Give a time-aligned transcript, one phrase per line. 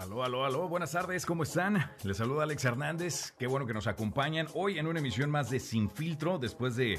[0.00, 1.90] Aló, aló, aló, buenas tardes, ¿cómo están?
[2.04, 5.60] Les saluda Alex Hernández, qué bueno que nos acompañan hoy en una emisión más de
[5.60, 6.98] Sin Filtro, después de,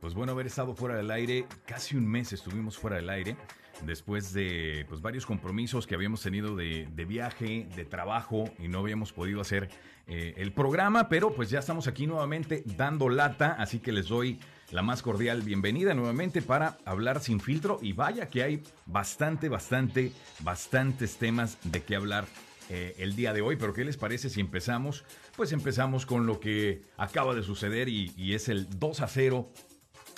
[0.00, 3.36] pues bueno, haber estado fuera del aire, casi un mes estuvimos fuera del aire,
[3.84, 8.78] después de pues varios compromisos que habíamos tenido de, de viaje, de trabajo y no
[8.78, 9.68] habíamos podido hacer
[10.06, 14.40] eh, el programa, pero pues ya estamos aquí nuevamente dando lata, así que les doy
[14.72, 17.78] la más cordial bienvenida nuevamente para hablar sin filtro.
[17.82, 22.24] Y vaya que hay bastante, bastante, bastantes temas de qué hablar
[22.70, 25.04] eh, el día de hoy, pero ¿qué les parece si empezamos?
[25.36, 29.50] Pues empezamos con lo que acaba de suceder y, es el 2 a 0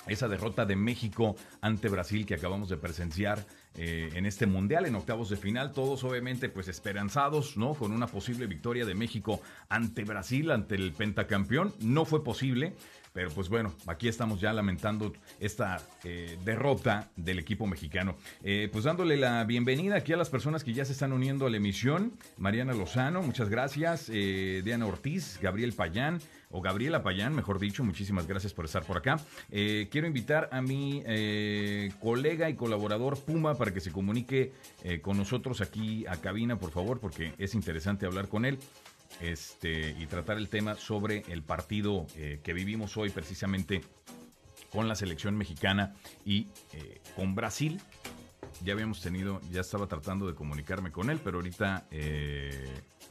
[0.07, 4.95] esa derrota de México ante Brasil que acabamos de presenciar eh, en este mundial en
[4.95, 7.73] octavos de final, todos obviamente pues esperanzados, ¿no?
[7.73, 12.75] Con una posible victoria de México ante Brasil, ante el pentacampeón, no fue posible,
[13.15, 18.17] pero pues bueno, aquí estamos ya lamentando esta eh, derrota del equipo mexicano.
[18.43, 21.49] Eh, pues dándole la bienvenida aquí a las personas que ya se están uniendo a
[21.49, 26.19] la emisión, Mariana Lozano, muchas gracias, Diana Ortiz, Gabriel Payán,
[26.55, 29.19] o Gabriela Payán, mejor dicho, muchísimas gracias por estar por acá.
[29.51, 35.01] Eh, quiero invitar a mi eh, colega y colaborador Puma para que se comunique eh,
[35.01, 38.57] con nosotros aquí a cabina, por favor, porque es interesante hablar con él.
[39.21, 43.81] Este, y tratar el tema sobre el partido que vivimos hoy precisamente
[44.71, 46.47] con la selección mexicana y
[47.15, 47.81] con Brasil.
[48.63, 51.85] Ya habíamos tenido, ya estaba tratando de comunicarme con él, pero ahorita,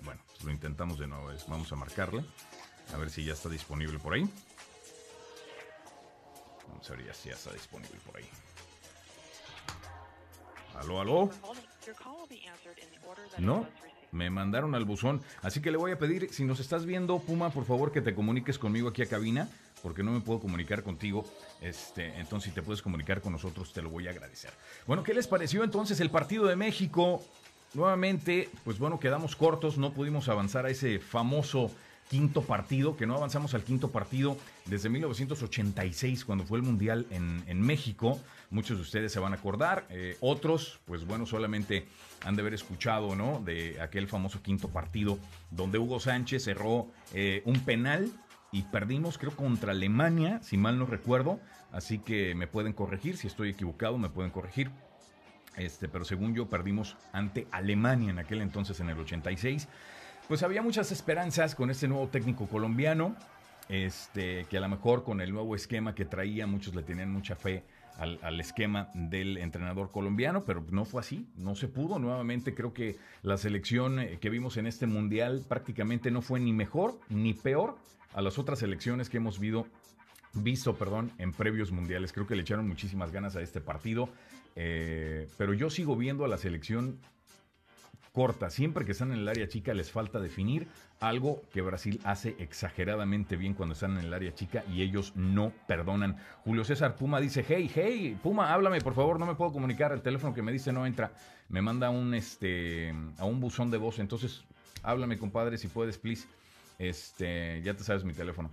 [0.02, 1.30] bueno, pues lo intentamos de nuevo.
[1.48, 2.24] Vamos a marcarle.
[2.92, 4.28] A ver si ya está disponible por ahí.
[6.68, 8.28] Vamos a ver si ya está disponible por ahí.
[10.74, 11.30] Aló, aló.
[13.39, 13.66] No,
[14.15, 15.20] me mandaron al buzón.
[15.43, 18.15] Así que le voy a pedir, si nos estás viendo, Puma, por favor que te
[18.15, 19.48] comuniques conmigo aquí a cabina,
[19.83, 21.27] porque no me puedo comunicar contigo.
[21.61, 24.53] Este, entonces, si te puedes comunicar con nosotros, te lo voy a agradecer.
[24.87, 27.23] Bueno, ¿qué les pareció entonces el partido de México?
[27.75, 31.73] Nuevamente, pues bueno, quedamos cortos, no pudimos avanzar a ese famoso
[32.08, 34.36] quinto partido, que no avanzamos al quinto partido
[34.67, 38.20] desde 1986, cuando fue el Mundial en, México.
[38.51, 41.86] Muchos de ustedes se van a acordar, eh, otros, pues bueno, solamente
[42.24, 43.40] han de haber escuchado, ¿no?
[43.40, 45.18] De aquel famoso quinto partido,
[45.51, 48.11] donde Hugo Sánchez cerró eh, un penal
[48.52, 51.40] y perdimos, creo, contra Alemania, si mal no recuerdo.
[51.73, 54.70] Así que me pueden corregir, si estoy equivocado, me pueden corregir.
[55.56, 59.68] Este, pero según yo, perdimos ante Alemania en aquel entonces, en el 86
[60.29, 63.17] pues había muchas esperanzas con este nuevo técnico colombiano,
[63.68, 67.36] este, que a lo mejor con el nuevo esquema que traía, muchos le tenían mucha
[67.36, 67.64] fe
[67.98, 71.98] al, esquema del entrenador colombiano, pero no fue así, no se pudo.
[71.98, 76.52] Nuevamente creo que la selección eh, que vimos en este mundial prácticamente no fue ni
[76.52, 77.77] mejor ni peor
[78.12, 79.67] a las otras selecciones que hemos visto,
[80.33, 82.12] visto perdón, en previos mundiales.
[82.12, 84.08] Creo que le echaron muchísimas ganas a este partido,
[84.56, 86.98] eh, pero yo sigo viendo a la selección
[88.14, 88.48] corta.
[88.48, 90.69] Siempre que están en el área chica les falta definir
[91.01, 95.52] algo que Brasil hace exageradamente bien cuando están en el área chica y ellos no
[95.67, 96.17] perdonan.
[96.45, 99.91] Julio César Puma dice, hey, hey, Puma, háblame, por favor, no me puedo comunicar.
[99.91, 101.11] El teléfono que me dice no entra.
[101.48, 103.98] Me manda un, este, a un buzón de voz.
[103.98, 104.45] Entonces,
[104.85, 106.29] háblame, compadre, si puedes, please.
[106.79, 108.48] Este, ya te sabes mi teléfono.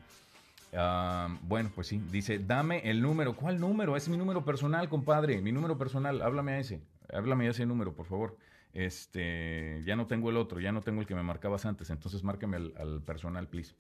[0.74, 3.36] Ah, bueno, pues sí, dice, dame el número.
[3.36, 3.96] ¿Cuál número?
[3.96, 5.40] Es mi número personal, compadre.
[5.40, 6.20] Mi número personal.
[6.24, 6.82] Háblame a ese.
[7.14, 8.36] Háblame a ese número, por favor
[8.74, 12.24] este, ya no tengo el otro, ya no tengo el que me marcabas antes, entonces
[12.24, 13.76] márcame al, personal, please.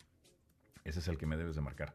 [0.83, 1.93] Ese es el que me debes de marcar.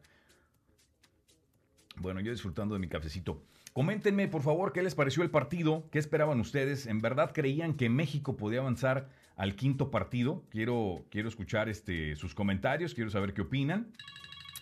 [1.97, 3.43] Bueno, yo disfrutando de mi cafecito.
[3.73, 6.87] Coméntenme, por favor, qué les pareció el partido, qué esperaban ustedes.
[6.87, 10.43] ¿En verdad creían que México podía avanzar al quinto partido?
[10.49, 13.93] Quiero, quiero escuchar este, sus comentarios, quiero saber qué opinan.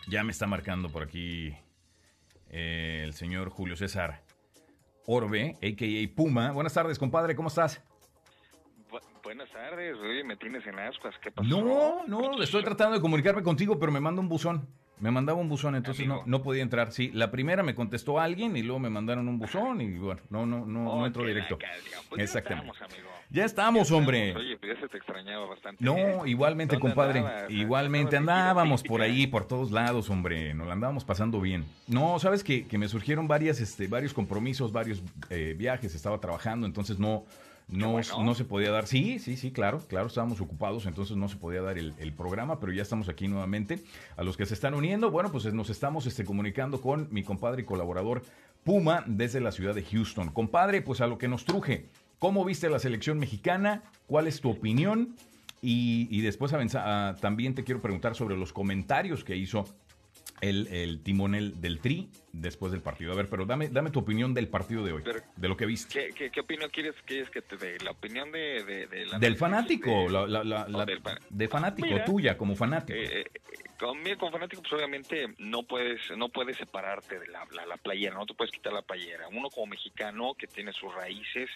[0.10, 1.56] Ya me está marcando por aquí
[2.50, 4.24] eh, el señor Julio César
[5.06, 6.16] Orbe, a.k.a.
[6.16, 6.52] Puma.
[6.52, 7.82] Buenas tardes, compadre, ¿cómo estás?
[9.56, 11.48] Buenas tardes, oye, me tienes en ascuas, ¿qué pasó?
[11.48, 14.68] No, no, estoy tratando de comunicarme contigo, pero me manda un buzón.
[14.98, 16.94] Me mandaba un buzón, entonces no, no podía entrar.
[16.94, 20.46] Sí, la primera me contestó alguien y luego me mandaron un buzón y bueno, no,
[20.46, 21.58] no, no, no entro directo.
[22.08, 22.72] Pues Exactamente.
[22.80, 24.34] Ya estamos, ya estamos hombre.
[24.34, 25.84] Oye, pues ya se te extrañaba bastante.
[25.84, 27.26] No, igualmente, compadre.
[27.50, 30.54] igualmente andábamos por ahí, por todos lados, hombre.
[30.54, 31.66] Nos la andábamos pasando bien.
[31.88, 36.66] No, sabes que, que me surgieron varias, este, varios compromisos, varios eh, viajes, estaba trabajando,
[36.66, 37.26] entonces no
[37.68, 38.86] no, no se podía dar.
[38.86, 42.72] Sí, sí, sí, claro, claro, estábamos ocupados, entonces no se podía dar el, programa, pero
[42.72, 43.80] ya estamos aquí nuevamente.
[44.18, 47.64] A los que se están uniendo, bueno, pues nos estamos este, comunicando con mi compadre
[47.64, 48.22] y colaborador
[48.64, 50.30] Puma desde la ciudad de Houston.
[50.30, 51.90] Compadre, pues a lo que nos truje,
[52.20, 53.84] ¿cómo viste la selección mexicana?
[54.08, 55.16] ¿Cuál es tu opinión?
[55.62, 56.54] Y, después
[57.20, 59.66] también te quiero preguntar sobre los comentarios que hizo
[60.42, 62.10] el, el timonel del Tri
[62.42, 63.12] después del partido.
[63.12, 65.66] A ver, pero dame, dame tu opinión del partido de hoy, Pero- de lo que
[65.66, 65.94] viste.
[66.08, 67.78] ¿Qué, qué, qué opinión quieres, quieres que te dé?
[67.84, 71.48] ¿La opinión de, de, de la- Del fanático, de- la- la- la- la- del de
[71.48, 72.98] fanático, Mira, tuya como fanático.
[72.98, 73.26] Eh, eh,
[73.80, 78.16] conmigo como fanático, pues obviamente no puedes no puedes separarte de la, la, la playera,
[78.16, 79.28] no te puedes quitar la playera.
[79.28, 81.50] Uno como mexicano que tiene sus raíces,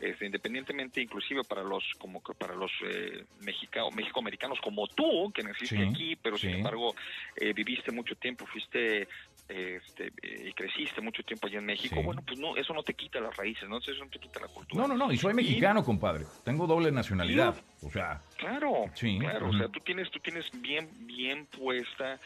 [0.00, 5.42] este, independientemente inclusive para los como que para los eh, mexicanos, mexicoamericanos como tú, que
[5.42, 6.94] naciste Sí, aquí, pero sin embargo
[7.36, 9.06] eh, viviste mucho tiempo, fuiste
[9.50, 12.02] este, eh, y creciste mucho tiempo allá en México, Sí.
[12.02, 13.78] bueno, pues no, eso no te quita las raíces, ¿no?
[13.78, 14.82] Eso no te quita la cultura.
[14.82, 16.24] No, no, no, y soy mexicano, compadre.
[16.44, 17.54] Tengo doble nacionalidad.
[17.82, 22.18] O sea, Claro, Sí, claro, o sea, tú tienes, tú tienes bien, bien puesta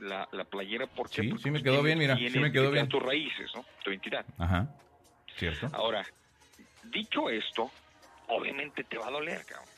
[0.00, 1.22] la, la playera, ¿por qué?
[1.22, 2.88] Sí, Porque sí me tú quedó tienes bien, mira, sí me quedó bien.
[2.88, 3.64] tus raíces, ¿no?
[3.84, 4.24] Tu identidad.
[4.38, 4.66] ajá,
[5.36, 5.68] ¿cierto?
[5.74, 6.04] Ahora,
[6.84, 7.70] dicho esto,
[8.28, 9.68] obviamente te va a doler, cabrón.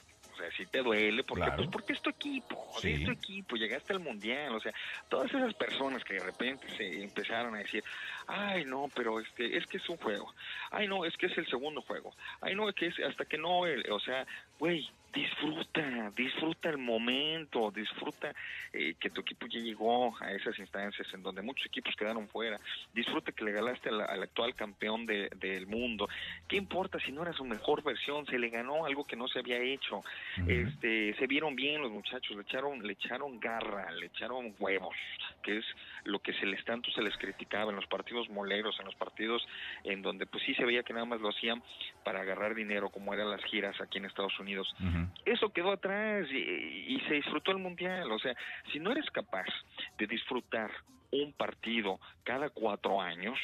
[0.43, 1.57] Sea, sí te duele, porque, Claro.
[1.59, 2.95] pues porque es tu equipo, Sí.
[2.95, 4.73] es tu equipo, llegaste al mundial, o sea,
[5.09, 7.85] todas esas personas que de repente se empezaron a decir,
[8.27, 10.35] ay no, pero este, es que es un juego,
[10.73, 13.39] ay no, es que es el segundo juego, ay no, es que es hasta que
[13.39, 14.27] no, el- o sea,
[14.59, 18.33] güey, disfruta, disfruta el momento, disfruta
[18.73, 22.59] eh, que tu equipo ya llegó a esas instancias en donde muchos equipos quedaron fuera,
[22.95, 26.09] disfruta que le ganaste al, al actual campeón de- del mundo,
[26.49, 28.25] ¿qué importa si no era su mejor versión?
[28.25, 30.03] Se le ganó algo que no se había hecho,
[30.47, 34.97] este, se vieron bien los muchachos, le echaron, le echaron garra, le echaron huevos,
[35.43, 35.65] que es
[36.05, 39.47] lo que se les tanto se les criticaba en los partidos moleros, en los partidos
[39.85, 41.63] en donde pues sí se veía que nada más lo hacían
[42.03, 44.75] para agarrar dinero, como eran las giras aquí en Estados Unidos.
[45.25, 48.13] Eso quedó atrás y, y se disfrutó el mundial.
[48.13, 48.35] O sea,
[48.73, 49.47] si no eres capaz
[49.99, 50.71] de disfrutar
[51.11, 53.39] un partido cada cuatro años,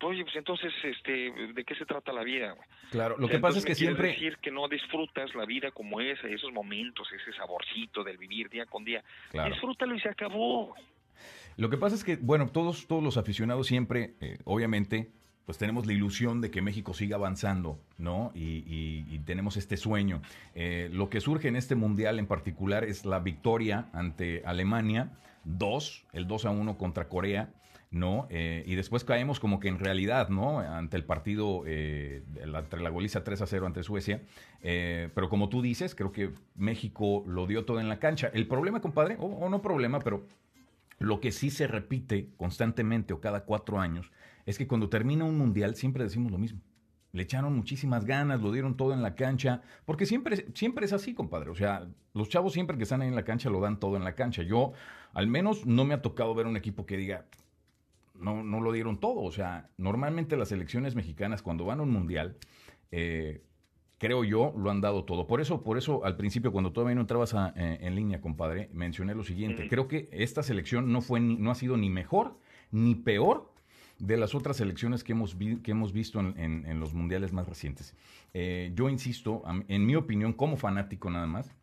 [0.00, 2.52] pues, oye, pues entonces, este, ¿de qué se trata la vida?
[2.52, 2.66] güey?
[2.90, 4.08] Claro, lo O sea, que pasa es que siempre...
[4.08, 8.64] decir que no disfrutas la vida como es, esos momentos, ese saborcito del vivir día
[8.64, 9.04] con día.
[9.30, 9.52] Claro.
[9.52, 10.74] Disfrútalo y se acabó.
[11.58, 15.10] Lo que pasa es que, bueno, todos, todos los aficionados siempre, eh, obviamente,
[15.50, 18.30] pues tenemos la ilusión de que México siga avanzando, ¿no?
[18.36, 20.22] Y, tenemos este sueño.
[20.54, 25.10] Eh, lo que surge en este mundial en particular es la victoria ante Alemania,
[25.42, 27.52] 2, el 2 a 1 contra Corea,
[27.90, 28.28] ¿no?
[28.30, 30.60] Eh, y después caemos como que en realidad, ¿no?
[30.60, 34.22] Ante el partido, eh, la- la goliza 3 a 0 ante Suecia.
[34.62, 38.30] Eh, pero como tú dices, creo que México lo dio todo en la cancha.
[38.32, 40.28] El problema, compadre, o no problema, pero
[41.00, 44.12] lo que sí se repite constantemente o cada cuatro años
[44.46, 46.60] es que cuando termina un mundial siempre decimos lo mismo.
[47.12, 51.14] Le echaron muchísimas ganas, lo dieron todo en la cancha, porque siempre, siempre es así,
[51.14, 51.50] compadre.
[51.50, 54.04] O sea, los chavos siempre que están ahí en la cancha lo dan todo en
[54.04, 54.42] la cancha.
[54.42, 54.72] Yo,
[55.12, 57.26] al menos, no me ha tocado ver un equipo que diga,
[58.14, 59.22] no, no lo dieron todo.
[59.22, 62.36] O sea, normalmente las selecciones mexicanas cuando van a un mundial,
[62.92, 63.42] eh,
[64.00, 65.26] creo yo, lo han dado todo.
[65.26, 68.70] Por eso, por eso al principio, cuando todavía no entrabas a- eh, en línea, compadre,
[68.72, 69.68] mencioné lo siguiente.
[69.68, 72.38] Creo que esta selección no fue ni- no ha sido ni mejor
[72.72, 73.52] ni peor
[73.98, 77.34] de las otras selecciones que hemos, vi- que hemos visto en, en- en los mundiales
[77.34, 77.94] más recientes.
[78.32, 81.54] Eh, yo insisto, en mi opinión, como fanático nada más,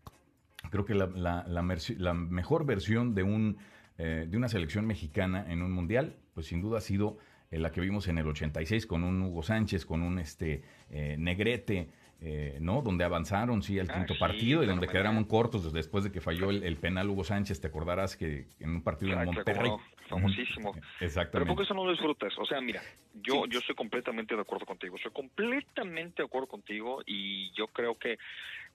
[0.70, 3.58] creo que la, la- la merci- la mejor versión de, un,
[3.98, 7.18] eh, de una selección mexicana en un mundial, pues sin duda ha sido
[7.50, 10.62] la que vimos en el 86 con un Hugo Sánchez, con un este
[10.92, 11.90] eh, Negrete,
[12.22, 12.82] eh, ¿no?
[12.82, 16.20] Donde avanzaron, sí, al Ah, quinto sí, partido y donde quedaron cortos después de que
[16.22, 17.62] falló el, el penal Hugo Sánchez.
[17.62, 19.72] Te acordarás que en un partido en Claro, Monterrey.
[20.10, 20.72] famosísimo.
[20.72, 20.80] Ujú.
[21.00, 21.48] Pero Exactamente.
[21.54, 22.34] porque eso no lo disfrutas.
[22.40, 22.82] O sea, mira,
[23.22, 24.96] yo, yo estoy completamente de acuerdo contigo.
[24.96, 28.14] Estoy completamente de acuerdo contigo y yo creo que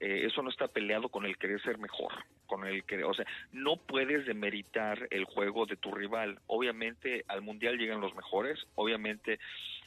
[0.00, 2.12] eh, eso no está peleado con el querer ser mejor.
[2.46, 6.38] Con el que, o sea, no puedes demeritar el juego de tu rival.
[6.46, 8.58] Obviamente al mundial llegan los mejores.
[8.76, 9.40] Obviamente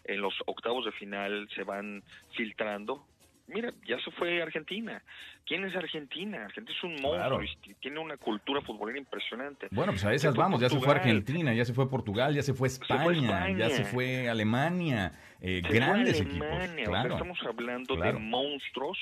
[0.03, 2.03] en los octavos de final se van
[2.35, 3.05] filtrando.
[3.47, 5.03] Mira, ya se fue Argentina.
[5.45, 6.45] ¿Quién es Argentina?
[6.45, 7.43] Argentina es un monstruo Claro.
[7.43, 9.67] y tiene una cultura futbolera impresionante.
[9.69, 10.91] Bueno, pues a esas vamos, ya se fue.
[10.95, 12.79] Argentina, ya se fue Portugal, ya se fue fue
[13.13, 16.47] España, ya se fue Alemania, eh, Se fue grandes Alemania, equipos.
[16.71, 18.13] o sea, Claro, estamos hablando claro.
[18.13, 18.97] de monstruos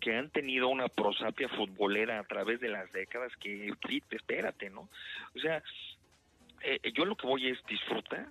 [0.00, 3.72] que han tenido una prosapia futbolera a través de las décadas que,
[4.10, 4.88] espérate, ¿no?
[5.34, 5.62] O sea,
[6.62, 8.30] eh, yo lo que voy es disfruta.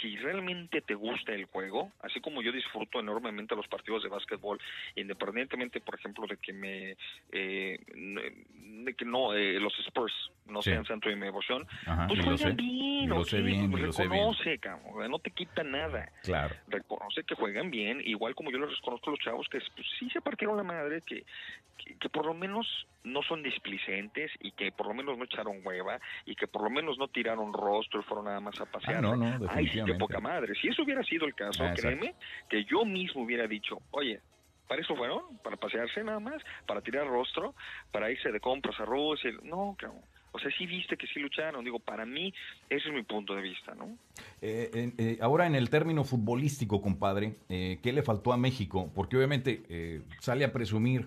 [0.00, 4.58] Si realmente te gusta el juego, así como yo disfruto enormemente los partidos de básquetbol,
[4.94, 6.96] independientemente, por ejemplo, de que me,
[7.32, 10.12] eh, de que no, eh, los Spurs
[10.46, 10.70] no Sí.
[10.70, 15.18] sean santo de mi devoción, Ajá, pues juegan bien, lo sé bien, reconoce, cabrón, no
[15.18, 16.54] te quita nada Claro.
[16.68, 20.08] reconoce que juegan bien, igual como yo les reconozco a los chavos que pues, sí
[20.10, 21.24] se partieron la madre, que,
[21.78, 22.66] que, que por lo menos
[23.02, 26.70] no son displicentes y que por lo menos no echaron hueva y que por lo
[26.70, 28.96] menos no tiraron rostro y fueron nada más a pasear.
[28.96, 29.98] Ah, no, no, sí, qué definitivamente.
[29.98, 30.54] poca madre.
[30.60, 31.82] Si eso hubiera sido el caso, Ah, exacto.
[31.82, 32.14] créeme,
[32.48, 34.20] que yo mismo hubiera dicho, oye,
[34.68, 35.38] ¿para eso fueron?
[35.38, 36.42] ¿Para pasearse nada más?
[36.66, 37.54] ¿Para tirar rostro?
[37.90, 39.30] ¿Para irse de compras a Rusia?
[39.42, 40.00] No, cabrón.
[40.32, 41.64] O sea, sí viste que sí lucharon.
[41.64, 42.32] Digo, para mí,
[42.68, 43.98] ese es mi punto de vista, ¿no?
[44.40, 48.92] Eh, eh, ahora, en el término futbolístico, compadre, eh, ¿qué le faltó a México?
[48.94, 51.04] Porque obviamente sale a presumir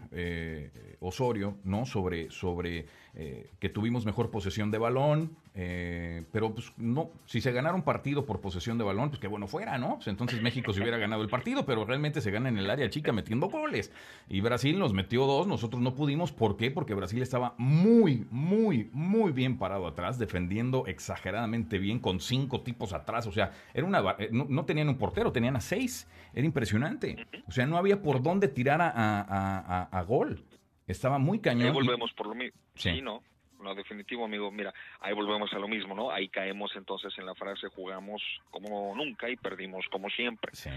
[0.99, 1.85] Osorio, ¿no?
[1.85, 7.83] Sobre, sobre que tuvimos mejor posesión de balón, pero pues no, si se ganara un
[7.83, 9.95] partido por posesión de balón, pues qué bueno fuera, ¿no?
[9.95, 12.89] Pues, entonces México se hubiera ganado el partido, pero realmente se gana en el área
[12.89, 13.91] chica metiendo goles.
[14.29, 16.31] Y Brasil nos metió dos, nosotros no pudimos.
[16.31, 16.71] ¿Por qué?
[16.71, 22.93] Porque Brasil estaba muy, muy, muy bien parado atrás, defendiendo exageradamente bien, con cinco tipos
[22.93, 23.27] atrás.
[23.27, 26.07] O sea, era una, eh, no, tenían un portero, tenían a seis.
[26.33, 27.27] Era impresionante.
[27.47, 30.43] O sea, no había por dónde tirar a, gol.
[30.87, 31.67] Estaba muy cañón.
[31.67, 32.59] Ahí volvemos por lo mismo.
[32.75, 33.01] Sí.
[33.01, 33.23] ¿no?
[33.59, 34.51] No, definitivo, amigo.
[34.51, 36.11] Mira, ahí volvemos a lo mismo, ¿no?
[36.11, 38.21] Ahí caemos entonces en la frase jugamos
[38.51, 40.53] como nunca y perdimos como siempre.
[40.53, 40.69] Sí.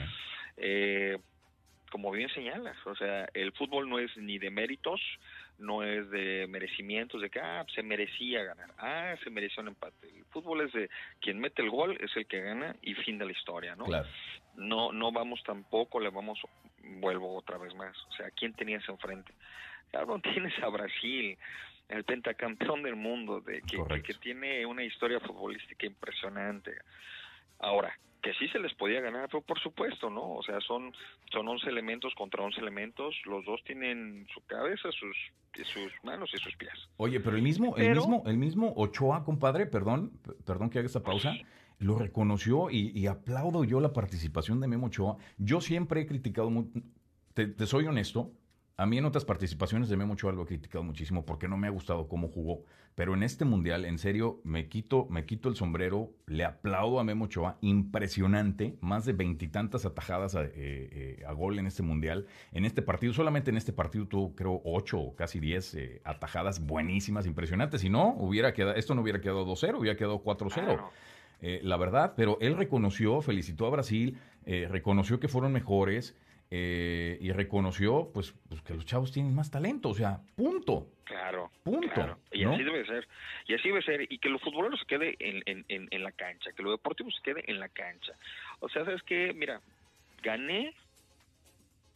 [0.57, 1.19] Eh,
[1.91, 5.01] como bien señalas, o sea, el fútbol no es ni de méritos,
[5.59, 10.09] no es de merecimientos, de que ah, se merecía ganar, ah, se mereció un empate.
[10.09, 13.27] El fútbol es de quien mete el gol es el que gana y fin de
[13.27, 13.85] la historia, ¿no?
[13.85, 14.09] Claro.
[14.57, 16.41] No, no vamos tampoco, le vamos,
[16.83, 19.33] vuelvo otra vez más, o sea, ¿quién tenías enfrente?
[19.91, 21.37] Claro, tienes a Brasil,
[21.89, 26.73] el pentacampeón del mundo, de que, que tiene una historia futbolística impresionante.
[27.59, 30.35] Ahora, que sí se les podía ganar, pero por supuesto, ¿no?
[30.35, 30.93] O sea, son,
[31.31, 35.17] son 11 elementos contra 11 elementos, los dos tienen su cabeza, sus,
[35.65, 36.73] sus manos y sus pies.
[36.97, 40.11] Oye, pero el mismo, el mismo, el mismo Ochoa, compadre, perdón,
[40.45, 41.35] perdón que haga esta pausa,
[41.79, 45.19] lo reconoció y, aplaudo yo la participación de Memo Ochoa.
[45.39, 46.51] Yo siempre he criticado,
[47.35, 48.33] te soy honesto,
[48.79, 51.67] a mí en otras participaciones de Memo Ochoa lo he criticado muchísimo porque no me
[51.67, 52.65] ha gustado cómo jugó.
[52.95, 57.05] Pero en este mundial, en serio, me quito, me quito el sombrero, le aplaudo a
[57.05, 62.27] Memo Ochoa, impresionante, más de veintitantas atajadas a, eh, eh, a, gol en este mundial.
[62.53, 66.65] En este partido, solamente en este partido tuvo creo ocho o casi diez eh, atajadas
[66.65, 67.81] buenísimas, impresionantes.
[67.81, 70.81] Si no, hubiera quedado, esto no hubiera quedado 2-0, hubiera quedado 4-0.
[71.63, 76.15] la verdad, pero él reconoció, felicitó a Brasil, reconoció que fueron mejores.
[76.51, 80.87] Eh, y reconoció pues, pues, que los chavos tienen más talento, o sea, punto.
[81.05, 81.51] Claro.
[81.65, 82.19] Punto.
[82.33, 83.09] Y así debe ser.
[83.47, 84.13] Y así debe ser.
[84.13, 87.11] Y que los futboleros se quede en, en, en, en la cancha, que lo deportivo
[87.11, 88.13] se quede en la cancha.
[88.61, 89.33] O sea, ¿sabes qué?
[89.35, 89.61] Mira,
[90.23, 90.75] gané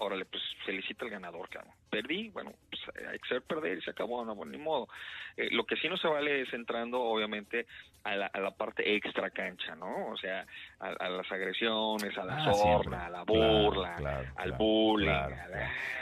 [0.00, 1.74] órale, pues felicita al ganador, cabrón.
[1.88, 4.88] Perdí, bueno, pues hay que ser perder y se acabó, no, bueno, ni modo.
[5.36, 7.66] Eh, lo que sí no se vale es entrando, obviamente,
[8.04, 10.08] a la, a la parte extra cancha, ¿no?
[10.08, 10.46] O sea,
[10.78, 15.10] a, las agresiones, a la ah, a la burla, al bullying.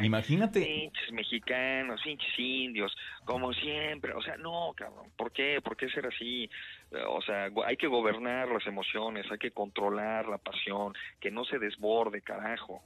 [0.01, 0.61] Imagínate.
[0.61, 4.13] Pinches mexicanos, pinches indios, como siempre.
[4.13, 5.11] O sea, no, cabrón.
[5.17, 5.61] ¿Por qué?
[5.63, 6.49] ¿Por qué ser así?
[7.09, 11.59] O sea, hay que gobernar las emociones, hay que controlar la pasión, que no se
[11.59, 12.83] desborde, carajo.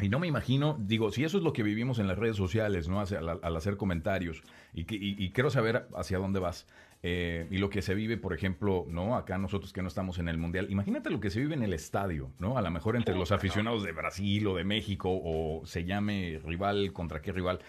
[0.00, 2.88] Y no me imagino, digo, si eso es lo que vivimos en las redes sociales,
[2.88, 3.00] ¿no?
[3.00, 6.66] al, hacer comentarios, y, y, quiero saber hacia dónde vas.
[7.02, 9.16] Eh, y lo que se vive, por ejemplo, ¿no?
[9.16, 11.72] Acá nosotros que no estamos en el Mundial, imagínate lo que se vive en el
[11.72, 12.58] estadio, ¿no?
[12.58, 16.92] A lo mejor entre los aficionados de Brasil o de México, o se llame rival
[16.92, 17.60] contra qué rival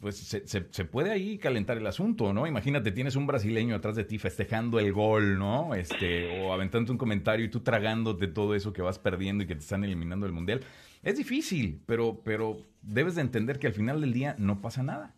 [0.00, 2.46] pues se, se, puede ahí calentar el asunto, ¿no?
[2.46, 5.74] Imagínate, tienes un brasileño atrás de ti festejando el gol, ¿no?
[5.74, 9.54] Este, o aventando un comentario y tú tragándote todo eso que vas perdiendo y que
[9.54, 10.62] te están eliminando del mundial.
[11.02, 15.14] Es difícil, pero, pero debes de entender que al final del día no pasa nada.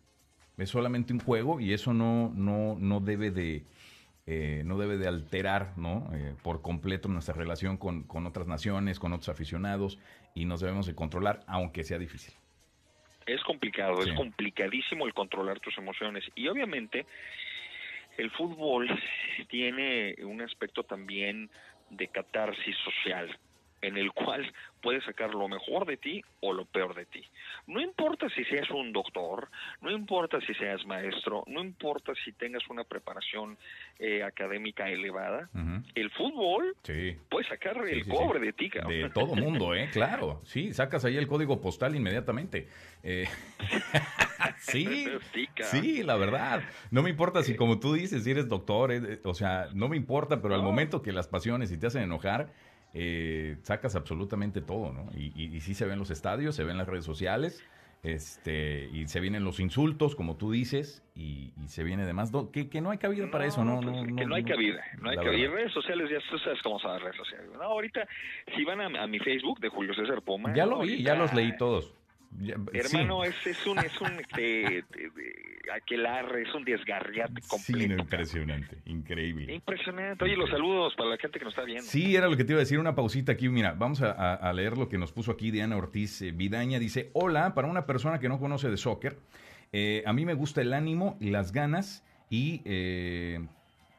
[0.57, 3.63] Es solamente un juego y eso no, no, no debe de.
[4.27, 6.09] Eh, no debe de alterar ¿no?
[6.15, 9.99] Eh, por completo nuestra relación con, con otras naciones, con otros aficionados
[10.33, 12.33] y nos debemos de controlar, aunque sea difícil.
[13.27, 16.23] Es complicado, es complicadísimo el controlar tus emociones.
[16.33, 17.05] Y obviamente
[18.17, 18.87] el fútbol
[19.49, 21.51] tiene un aspecto también
[21.91, 23.37] de catarsis social
[23.85, 24.51] en el cual
[24.81, 27.23] puedes sacar lo mejor de ti o lo peor de ti.
[27.67, 29.49] No importa si seas un doctor,
[29.81, 33.57] no importa si seas maestro, no importa si tengas una preparación
[33.99, 35.49] eh, académica elevada,
[35.95, 36.75] el fútbol
[37.29, 38.69] puede sacar el cobre de ti.
[38.69, 38.91] Cabrón.
[38.91, 39.89] De todo mundo, ¿eh?
[39.91, 42.67] Claro, sí, sacas ahí el código postal inmediatamente.
[43.03, 43.27] Eh,
[44.59, 45.07] sí,
[45.71, 46.63] sí, la verdad.
[46.91, 49.97] No me importa si, como tú dices, si eres doctor, eh, o sea, no me
[49.97, 52.49] importa, pero al momento que las pasiones y te hacen enojar,
[52.97, 55.09] eh, sacas absolutamente todo, ¿no?
[55.17, 57.61] Y, y, sí se ven los estadios, se ven las redes sociales,
[58.03, 62.79] este, y se vienen los insultos, como tú dices, y, se viene además que, que
[62.79, 63.81] no hay cabida para eso, ¿no?
[63.81, 65.35] no, que no, hay cabida, no hay cabida.
[65.35, 67.49] Y redes sociales, ya tú sabes cómo son las redes sociales.
[67.51, 68.07] No, ahorita,
[68.55, 70.53] si van a, mi Facebook de Julio César Poma.
[70.55, 71.93] Ya lo vi, ya los leí todos.
[72.73, 74.83] Hermano, es, es un, es un, este,
[75.73, 77.93] aquelarre, es un desgarriate completo.
[77.95, 79.53] Sí, impresionante, increíble.
[79.53, 80.23] Impresionante.
[80.23, 81.83] Oye, los saludos para la gente que nos está viendo.
[81.83, 83.49] Sí, era lo que te iba a decir, una pausita aquí.
[83.49, 86.79] Mira, vamos a, leer lo que nos puso aquí Diana Ortiz eh, Vidaña.
[86.79, 89.17] Dice, hola, para una persona que no conoce de soccer,
[89.71, 93.39] eh, a mí me gusta el ánimo y las ganas Y eh,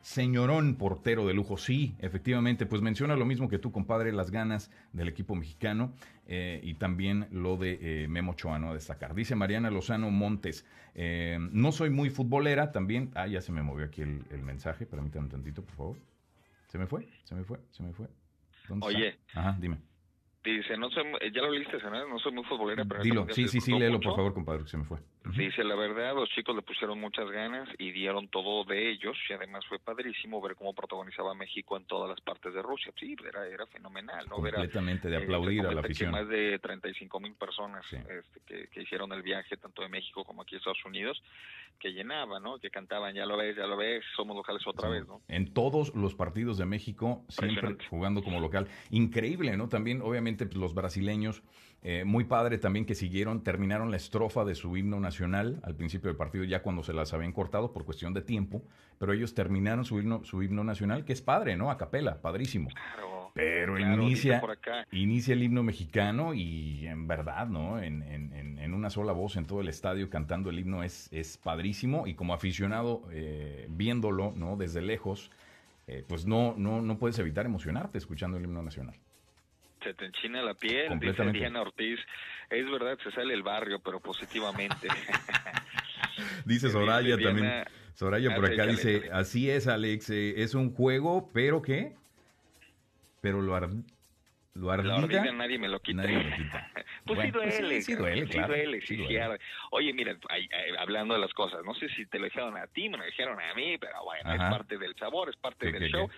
[0.07, 4.71] señorón portero de lujo, sí, efectivamente, pues menciona lo mismo que tú, compadre, las ganas
[4.93, 5.93] del equipo mexicano
[6.29, 8.71] eh, y también lo de eh, Memo Ochoa, ¿no?
[8.71, 9.17] A destacar.
[9.17, 13.85] Dice Mariana Lozano Montes, eh, no soy muy futbolera, también, ah, ya se me movió
[13.85, 15.97] aquí el, el mensaje, permítame un tantito, por favor.
[16.69, 17.09] ¿Se me fue?
[17.25, 17.59] ¿Se me fue?
[17.73, 18.07] ¿Se me fue?
[18.69, 19.09] ¿Dónde Oye.
[19.09, 19.41] está?
[19.41, 19.79] Ajá, dime.
[20.47, 22.07] Dice, no soy, mu- ya lo leíste, ¿no?
[22.07, 23.03] No soy muy futbolera, pero...
[23.03, 24.11] Dilo, sí, sí, sí, léelo, mucho.
[24.11, 24.99] por favor, compadre, que se me fue.
[25.37, 29.33] Dice, la verdad, los chicos le pusieron muchas ganas y dieron todo de ellos y
[29.33, 32.93] además fue padrísimo ver cómo protagonizaba México en todas las partes de Rusia.
[32.99, 34.37] Sí, era, era fenomenal, ¿no?
[34.37, 36.13] Completamente de eh, aplaudir a la afición.
[36.13, 37.97] Más de 35 mil personas Sí.
[37.97, 41.21] este, que, que hicieron el viaje tanto de México como aquí a Estados Unidos,
[41.81, 42.59] que llenaban, ¿no?
[42.59, 45.23] Que cantaban, ya lo ves, ya lo ves, somos locales otra vez, ¿no?
[45.29, 48.69] En todos los partidos de México, siempre jugando como local.
[48.91, 49.69] Increíble, ¿no?
[49.69, 51.43] También, obviamente, pues, los brasileños,
[51.83, 56.09] eh, muy padre también que siguieron, terminaron la estrofa de su himno nacional al principio
[56.09, 58.63] del partido, ya cuando se las habían cortado por cuestión de tiempo,
[58.99, 61.71] pero ellos terminaron su himno, su himno nacional, que es padre, ¿no?
[61.71, 62.69] A capela, padrísimo.
[62.69, 63.31] Claro.
[63.35, 64.43] Pero claro, inicia,
[64.93, 67.81] inicia el himno mexicano y en verdad, ¿no?
[67.83, 72.07] En- en una sola voz en todo el estadio cantando el himno es, es padrísimo
[72.07, 74.57] y como aficionado eh, viéndolo, ¿no?
[74.57, 75.31] Desde lejos,
[75.87, 78.97] eh, pues no, no, no puedes evitar emocionarte escuchando el himno nacional.
[79.83, 81.31] Se te enchina la piel, dice.
[81.33, 81.99] Diana Ortiz.
[82.51, 84.89] Es verdad, se sale el barrio, pero positivamente.
[86.45, 87.65] Dice Soraya también.
[87.95, 91.95] Soraya por acá dice, así es Alex, eh, es un juego, pero ¿qué?
[93.21, 93.69] Pero lo, ar-
[94.55, 96.03] lo La ardida, ardilla nadie me lo quita.
[96.03, 96.71] nadie me lo quita.
[97.07, 99.09] Pues Bueno, sí duele, pues sí, sí duele, sí claro, duele, sí sí, duele.
[99.15, 99.39] sí arde.
[99.71, 102.67] Oye, mira, ay, ay, hablando de las cosas, no sé si te lo dijeron a
[102.67, 104.45] ti, me lo dijeron a mí, pero bueno, Ajá.
[104.49, 106.09] es parte del sabor, es parte ¿Qué, del show.
[106.09, 106.15] qué?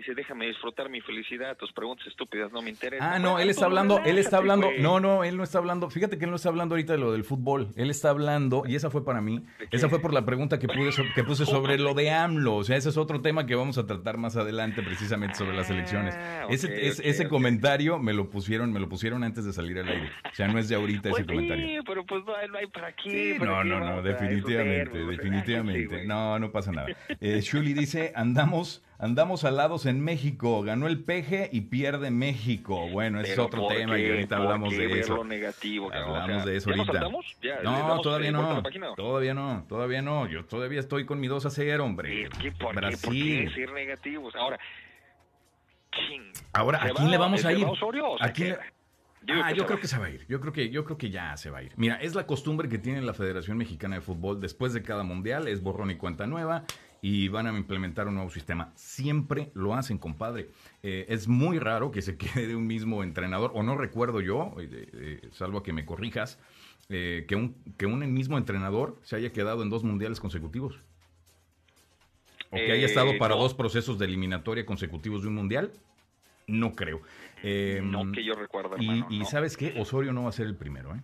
[0.00, 3.06] Dice, déjame disfrutar mi felicidad, tus preguntas estúpidas no me interesan.
[3.06, 6.16] Ah, no, él está hablando, él está hablando, no, no, él no está hablando, fíjate
[6.16, 8.88] que él no está hablando ahorita de lo del fútbol, él está hablando, y esa
[8.88, 12.10] fue para mí, esa fue por la pregunta que, pude que puse sobre lo de
[12.12, 15.54] AMLO, o sea, ese es otro tema que vamos a tratar más adelante precisamente sobre
[15.54, 16.14] las elecciones.
[16.16, 17.28] Ah, ese ok, es- ok, ese ok.
[17.28, 20.58] comentario me lo pusieron, me lo pusieron antes de salir al aire, o sea, no
[20.58, 21.66] es de ahorita ese Pues comentario.
[21.66, 23.34] sí, pero pues no, hay- no hay para qué.
[23.34, 25.16] Sí, ¿para no, no, no, definitivamente, extendernos?
[25.18, 26.04] definitivamente.
[26.06, 26.88] No, no pasa nada.
[27.20, 32.88] Eh, Shuli dice, andamos, andamos alados en México, ganó el peje y pierde México.
[32.90, 35.24] Bueno, ese es otro ¿por tema y ahorita ¿Por hablamos de eso.
[35.24, 35.90] negativo?
[35.92, 37.08] Hablamos O sea, de eso ¿ya nos ahorita.
[37.42, 38.62] ¿Ya No, todavía no.
[38.96, 40.28] Todavía no, todavía no.
[40.28, 42.10] Yo todavía estoy con mi 2 a 0, hombre.
[42.10, 43.48] ¿Qué, por, qué, ¿Por Brasil.
[43.48, 44.34] qué ser negativos?
[44.36, 44.58] Ahora,
[46.52, 47.64] Ahora, ¿se ¿a quién le vamos a ir?
[47.64, 48.64] Osorio o se ¿A quién le- queda?
[49.22, 50.24] Digo ah, yo creo que se va a ir.
[50.28, 51.72] Yo creo que, yo creo que ya se va a ir.
[51.76, 55.46] Mira, es la costumbre que tiene la Federación Mexicana de Fútbol después de cada mundial,
[55.46, 56.64] es borrón y cuenta nueva
[57.02, 58.72] y van a implementar un nuevo sistema.
[58.74, 60.50] Siempre lo hacen, compadre.
[60.82, 64.54] Eh, es muy raro que se quede de un mismo entrenador, o no recuerdo yo,
[64.60, 66.38] eh, eh, salvo a que me corrijas,
[66.88, 70.80] que, un, que un mismo entrenador se haya quedado en dos mundiales consecutivos.
[72.50, 73.42] O que haya estado para no.
[73.42, 75.72] dos procesos de eliminatoria consecutivos de un mundial.
[76.48, 77.00] No creo.
[77.84, 79.06] No que yo recuerdo, y, hermano.
[79.08, 79.24] y no.
[79.24, 79.72] ¿sabes qué?
[79.78, 81.00] Osorio no va a ser el primero, ¿eh?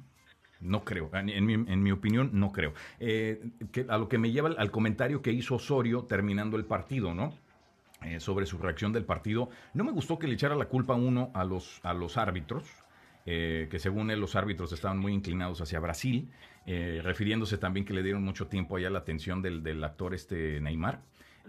[0.61, 1.11] No creo.
[1.12, 2.73] En, mi, en mi opinión, no creo.
[2.99, 3.42] Eh,
[3.73, 7.14] que- a lo que me lleva al, al comentario que hizo Osorio terminando el partido,
[7.14, 7.35] ¿no?
[8.03, 9.49] Eh, sobre su reacción del partido.
[9.75, 12.64] No me gustó que le echara la culpa uno a los, a los árbitros,
[13.25, 16.31] eh, que según él los árbitros estaban muy inclinados hacia Brasil,
[16.66, 20.61] eh, refiriéndose también que le dieron mucho tiempo allá la atención del, del actor este
[20.61, 21.01] Neymar.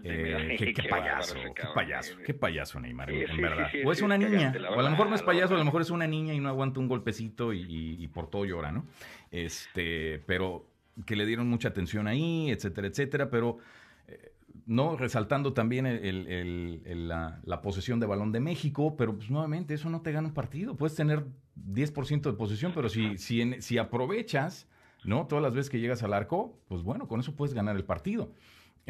[0.04, 3.68] Eh, qué, qué Qué payaso, ese qué payaso, qué payaso Neymar, Sí, en sí, verdad.
[3.72, 5.64] sí, sí, o es una niña, o a lo mejor no es payaso, a lo
[5.64, 8.70] mejor es una niña y no aguanta un golpecito y, y- y por todo llora,
[8.72, 8.86] ¿no?
[9.30, 10.66] Este, pero
[11.06, 13.58] que le dieron mucha atención ahí, etcétera, etcétera, pero
[14.08, 14.32] eh,
[14.66, 19.14] no resaltando también el- el- el- el- la, la posesión de balón de México, pero
[19.16, 20.76] pues nuevamente eso no te gana un partido.
[20.76, 24.68] Puedes tener 10% de posesión, pero si, si, en- si aprovechas,
[25.04, 25.26] ¿no?
[25.26, 28.32] Todas las veces que llegas al arco, pues bueno, con eso puedes ganar el partido.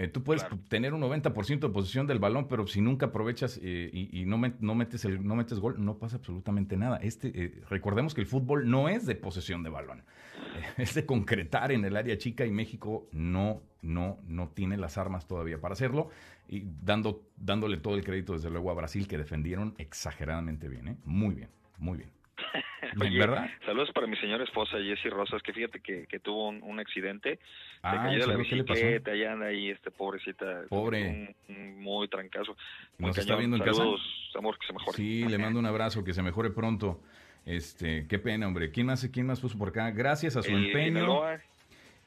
[0.01, 0.61] Eh, tú puedes Claro.
[0.69, 4.39] tener un 90% de posesión del balón, pero si nunca aprovechas eh, y, y no,
[4.39, 6.99] met- no, metes el, no metes gol, no pasa absolutamente nada.
[6.99, 10.05] Este, eh, recordemos que el fútbol no es de posesión de balón,
[10.79, 15.27] es de concretar en el área chica y México no, no, no tiene las armas
[15.27, 16.11] todavía para hacerlo.
[16.49, 21.35] Y dando, dándole todo el crédito desde luego a Brasil, que defendieron exageradamente bien, muy
[21.35, 22.11] bien, muy bien.
[23.01, 23.51] Oye, ¿Verdad?
[23.65, 27.37] Saludos para mi señora esposa Jessie Rosas, que fíjate que, que tuvo un, un accidente.
[27.37, 27.43] Se
[27.83, 30.63] Ah, cayó de la bicicleta y anda ahí, este, pobrecita.
[30.69, 31.35] Pobre.
[31.49, 32.57] Un, un muy trancazo.
[32.99, 33.77] Muy ¿Nos está viendo en casa?
[33.79, 34.97] Saludos, amor, que se mejore.
[34.97, 37.01] Sí, le mando un abrazo, que se mejore pronto.
[37.47, 38.71] Este, qué pena, hombre.
[38.71, 39.91] ¿Quién más, quién más puso por acá?
[39.91, 41.23] Gracias a su Eh, empeño.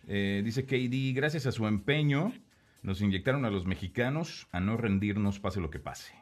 [0.07, 2.33] Eh, dice KD, gracias a su empeño,
[2.83, 6.13] nos inyectaron a los mexicanos a no rendirnos pase lo que pase.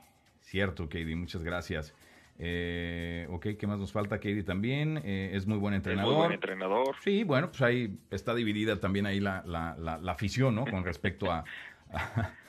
[0.42, 1.94] Cierto, KD, muchas gracias.
[2.40, 4.20] Eh, ok, ¿qué más nos falta?
[4.20, 6.16] KD también, eh, es muy buen es muy entrenador.
[6.16, 6.96] buen entrenador.
[7.04, 10.66] Sí, bueno, pues ahí está dividida también ahí la, la, la, la afición, ¿no?
[10.66, 11.44] Con respecto a,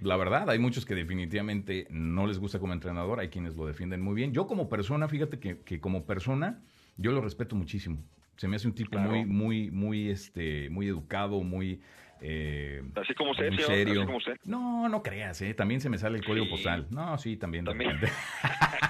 [0.00, 4.00] La verdad, hay muchos que definitivamente no les gusta como entrenador, hay quienes lo defienden
[4.00, 4.32] muy bien.
[4.32, 6.60] Yo como persona, fíjate que, como persona,
[6.96, 8.02] yo lo respeto muchísimo.
[8.36, 11.80] Se me hace un tipo muy, muy, muy, este, muy educado, muy
[12.22, 14.06] eh, así como usted, serio.
[14.44, 15.54] No, no creas, ¿eh?
[15.54, 16.86] También se me sale el código postal.
[16.90, 17.64] No, sí, también.
[17.64, 17.98] También.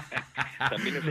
[0.69, 1.01] ¿También?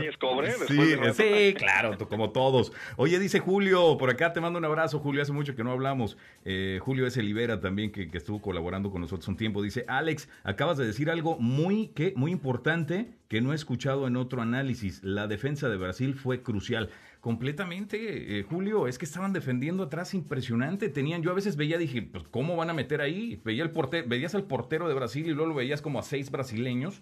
[0.67, 2.71] Sí, sí, claro, como todos.
[2.97, 6.17] Oye, dice Julio, por acá te mando un abrazo, Julio, hace mucho que no hablamos.
[6.45, 7.21] Eh, Julio S.
[7.21, 9.61] Libera también, que, que, estuvo colaborando con nosotros un tiempo.
[9.61, 14.17] Dice, Alex, acabas de decir algo muy, que, muy importante que no he escuchado en
[14.17, 15.01] otro análisis.
[15.03, 16.89] La defensa de Brasil fue crucial.
[17.21, 20.89] Completamente, eh, Julio, es que estaban defendiendo atrás impresionante.
[20.89, 23.39] Tenían, yo a veces veía, dije, pues, ¿cómo van a meter ahí?
[23.45, 26.29] Veía el portero, veías al portero de Brasil y luego lo veías como a seis
[26.29, 27.01] brasileños.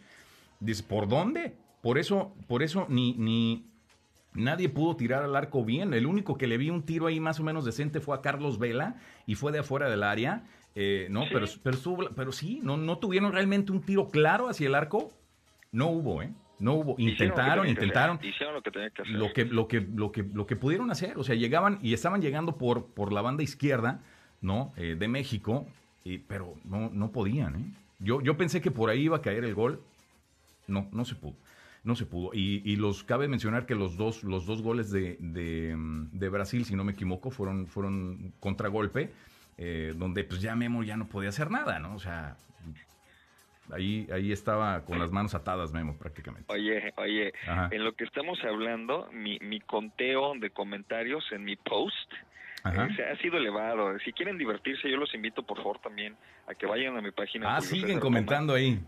[0.60, 1.56] Dices, ¿por dónde?
[1.82, 3.66] Por eso, por eso ni, ni
[4.34, 5.94] nadie pudo tirar al arco bien.
[5.94, 8.60] El único que le vi un tiro ahí más o menos decente fue a Carlos
[8.60, 10.44] Vela y fue de afuera del área.
[10.76, 11.78] Eh, no, pero, pero,
[12.16, 15.12] pero sí, no, no tuvieron realmente un tiro claro hacia el arco.
[15.72, 16.34] No hubo, ¿eh?
[16.60, 18.20] No hubo, intentaron, intentaron.
[18.22, 19.16] Hicieron lo que tenían que hacer.
[19.16, 22.22] Lo que, lo que, lo que, lo que pudieron hacer, o sea, llegaban y estaban
[22.22, 24.04] llegando por, por la banda izquierda,
[24.42, 24.74] ¿no?
[24.76, 25.68] Eh, de México,
[26.04, 27.74] y, pero no, no podían, ¿eh?
[28.00, 29.82] Yo, yo pensé que por ahí iba a caer el gol.
[30.68, 31.36] No, no se pudo.
[31.90, 32.30] No se pudo.
[32.36, 36.64] Y, y los cabe mencionar que los dos, los dos goles de, de, de Brasil,
[36.64, 39.10] si no me equivoco, fueron, fueron contragolpe,
[39.58, 41.96] eh, donde pues ya Memo ya no podía hacer nada, ¿no?
[41.96, 42.38] O sea,
[43.72, 46.52] Ahí, ahí estaba con las manos atadas, Memo, prácticamente.
[46.52, 47.34] Oye, oye,
[47.72, 52.14] en lo que estamos hablando, mi, mi conteo de comentarios en mi post
[52.66, 53.98] eh, ha sido elevado.
[54.00, 56.16] Si quieren divertirse, yo los invito, por favor, también
[56.48, 57.56] a que vayan a mi página.
[57.56, 58.80] Ah, siguen comentando ahí.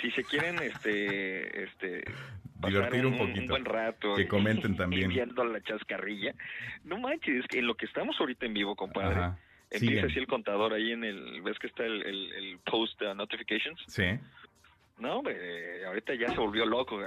[0.00, 2.04] Si se quieren, este, este,
[2.66, 3.40] divertir un, poquito.
[3.40, 4.14] Un buen rato.
[4.14, 5.08] Que comenten también.
[5.08, 6.34] Viendo la chascarrilla.
[6.84, 9.34] No manches, en lo que estamos ahorita en vivo, compadre.
[9.70, 13.78] Empieza así el contador ahí en el, ¿ves que está el, el, post uh, notifications?
[13.86, 14.18] Sí.
[14.98, 16.98] No, hombre, ahorita ya se volvió loco.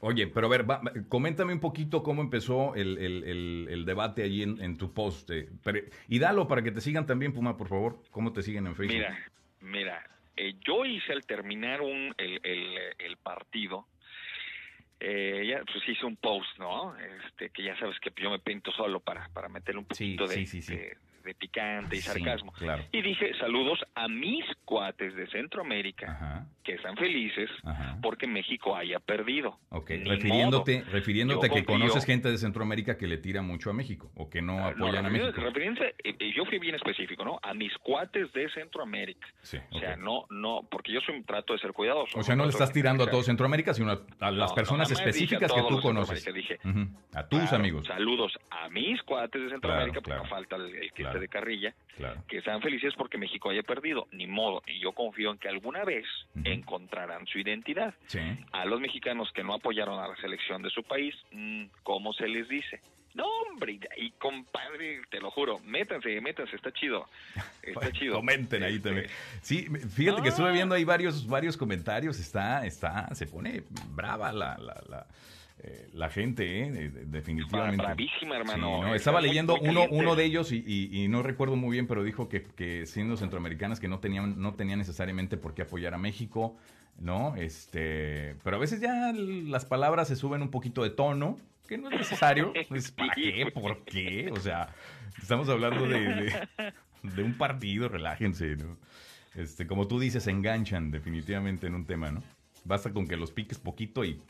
[0.00, 0.64] Oye, pero a ver,
[1.08, 5.30] coméntame un poquito cómo empezó el, el debate allí en, tu post.
[5.30, 5.48] Eh,
[6.08, 8.02] y dalo para que te sigan también, Puma, por favor.
[8.10, 8.96] ¿Cómo te siguen en Facebook?
[8.96, 9.18] Mira,
[9.60, 13.86] mira, eh, yo hice al terminar un, el, partido,
[15.00, 16.96] eh, ya pues hice un post, ¿no?
[16.98, 20.36] Este, que ya sabes que yo me pinto solo para, para meterle un poquito de,
[20.36, 20.96] de
[21.34, 22.52] picante y sarcasmo.
[22.92, 27.50] Y dije, saludos a mis cuates de Centroamérica, que están felices
[28.02, 29.58] porque México haya perdido.
[29.70, 34.10] Ok, refiriéndote, refiriéndote a que conoces gente de Centroamérica que le tira mucho a México
[34.14, 35.40] o que no ah, apoyan a México.
[36.04, 37.38] Eh, yo fui bien específico, ¿no?
[37.42, 39.26] A mis cuates de Centroamérica.
[39.70, 42.18] O sea, no, no, porque yo soy un trato de ser cuidadoso.
[42.18, 45.62] O sea, no le estás tirando a todo Centroamérica, sino a, las personas específicas que
[45.68, 46.24] tú conoces.
[46.32, 46.58] Dije,
[47.14, 47.86] A tus amigos.
[47.86, 51.74] Saludos a mis cuates de Centroamérica, porque no falta el, que de carrilla,
[52.28, 54.62] que sean felices porque México haya perdido, ni modo.
[54.66, 56.06] Y yo confío en que alguna vez
[56.44, 57.94] encontrarán su identidad.
[58.52, 62.28] A los mexicanos que no apoyaron a la selección de su país, mm, ¿cómo se
[62.28, 62.80] les dice?
[63.14, 67.08] No, hombre, y compadre, te lo juro, métanse, métanse, está chido.
[67.62, 68.16] Está chido.
[68.16, 69.06] Comenten ahí también.
[69.06, 74.32] Este, sí, fíjate que estuve viendo ahí varios, varios comentarios, está, está, se pone brava
[74.32, 75.06] la, la
[75.58, 76.90] eh, la gente, ¿eh?
[77.06, 77.82] definitivamente.
[77.82, 78.94] Bravísima, hermano.
[78.94, 83.16] estaba leyendo uno, uno de ellos y, no recuerdo muy bien, pero dijo que, siendo
[83.16, 86.56] centroamericanas que no tenían, no tenían necesariamente por qué apoyar a México,
[86.98, 87.36] ¿no?
[87.36, 91.90] Este, pero a veces ya las palabras se suben un poquito de tono, que no
[91.90, 92.52] es necesario.
[92.68, 93.50] Pues, ¿Para qué?
[93.52, 94.30] ¿Por qué?
[94.32, 94.74] O sea,
[95.18, 96.32] estamos hablando de,
[97.02, 98.76] de, un partido, relájense, ¿no?
[99.34, 102.22] Este, como tú dices, se enganchan definitivamente en un tema, ¿no?
[102.64, 104.20] Basta con que los piques poquito y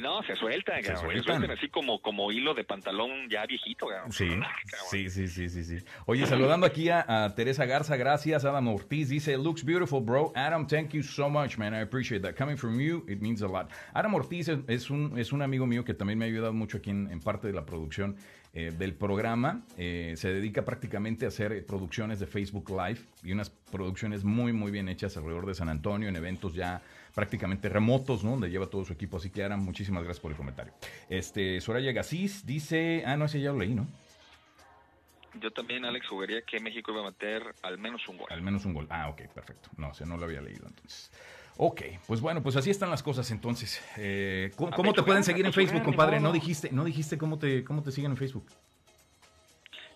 [0.00, 1.50] no, se sueltan, se, sueltan.
[1.50, 3.88] así como, como hilo de pantalón ya viejito.
[4.10, 4.28] Sí,
[4.90, 5.78] sí, sí, sí, sí, sí.
[6.06, 8.44] Oye, saludando aquí a, Teresa Garza, gracias.
[8.44, 10.32] Adam Ortiz dice, looks beautiful, bro.
[10.34, 11.74] Adam, thank you so much, man.
[11.74, 12.36] I appreciate that.
[12.36, 13.70] Coming from you, it means a lot.
[13.94, 16.90] Adam Ortiz es un, es un amigo mío que también me ha ayudado mucho aquí
[16.90, 18.16] en, parte de la producción
[18.58, 19.60] eh, del programa.
[19.76, 24.72] Eh, se dedica prácticamente a hacer producciones de Facebook Live y unas producciones muy, muy
[24.72, 26.80] bien hechas alrededor de San Antonio, en eventos ya
[27.14, 28.30] prácticamente remotos, ¿no?
[28.30, 29.18] Donde lleva todo su equipo.
[29.18, 30.72] Así que, Aram, muchísimas gracias por el comentario.
[31.10, 33.86] Este, Soraya Gasís dice, ah, no, ese ya lo leí, ¿no?
[35.38, 38.28] Yo también, Alex, jugaría que México iba a meter al menos un gol.
[38.30, 38.86] Al menos un gol.
[38.88, 39.68] Ah, ok, perfecto.
[39.76, 41.10] No, o sea, no lo había leído entonces.
[41.58, 43.82] Ok, pues bueno, pues así están las cosas entonces.
[43.96, 46.20] Eh, ¿Cómo, te pueden seguir en Facebook, compadre?
[46.20, 48.46] No dijiste, no dijiste cómo te, cómo te siguen en Facebook.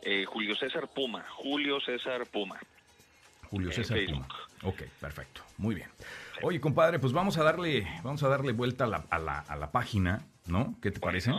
[0.03, 1.25] Eh, Julio César Puma.
[1.37, 2.59] Julio César Puma.
[3.51, 4.29] Julio César Puma.
[4.63, 5.43] Ok, perfecto.
[5.59, 5.89] Muy bien.
[6.43, 9.57] Oye, compadre, pues vamos a darle, vamos a darle vuelta a la, a la, a
[9.57, 10.77] la página, ¿no?
[10.81, 11.33] ¿Qué te parece?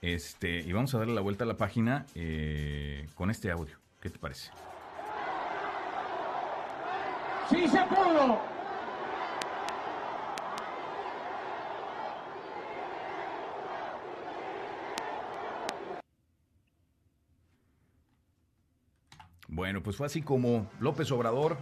[0.00, 3.76] Este, y vamos a darle la vuelta a la página eh, con este audio.
[4.00, 4.50] ¿Qué te parece?
[7.50, 8.55] ¡Sí se pudo!
[19.56, 21.56] Bueno, pues fue así como López Obrador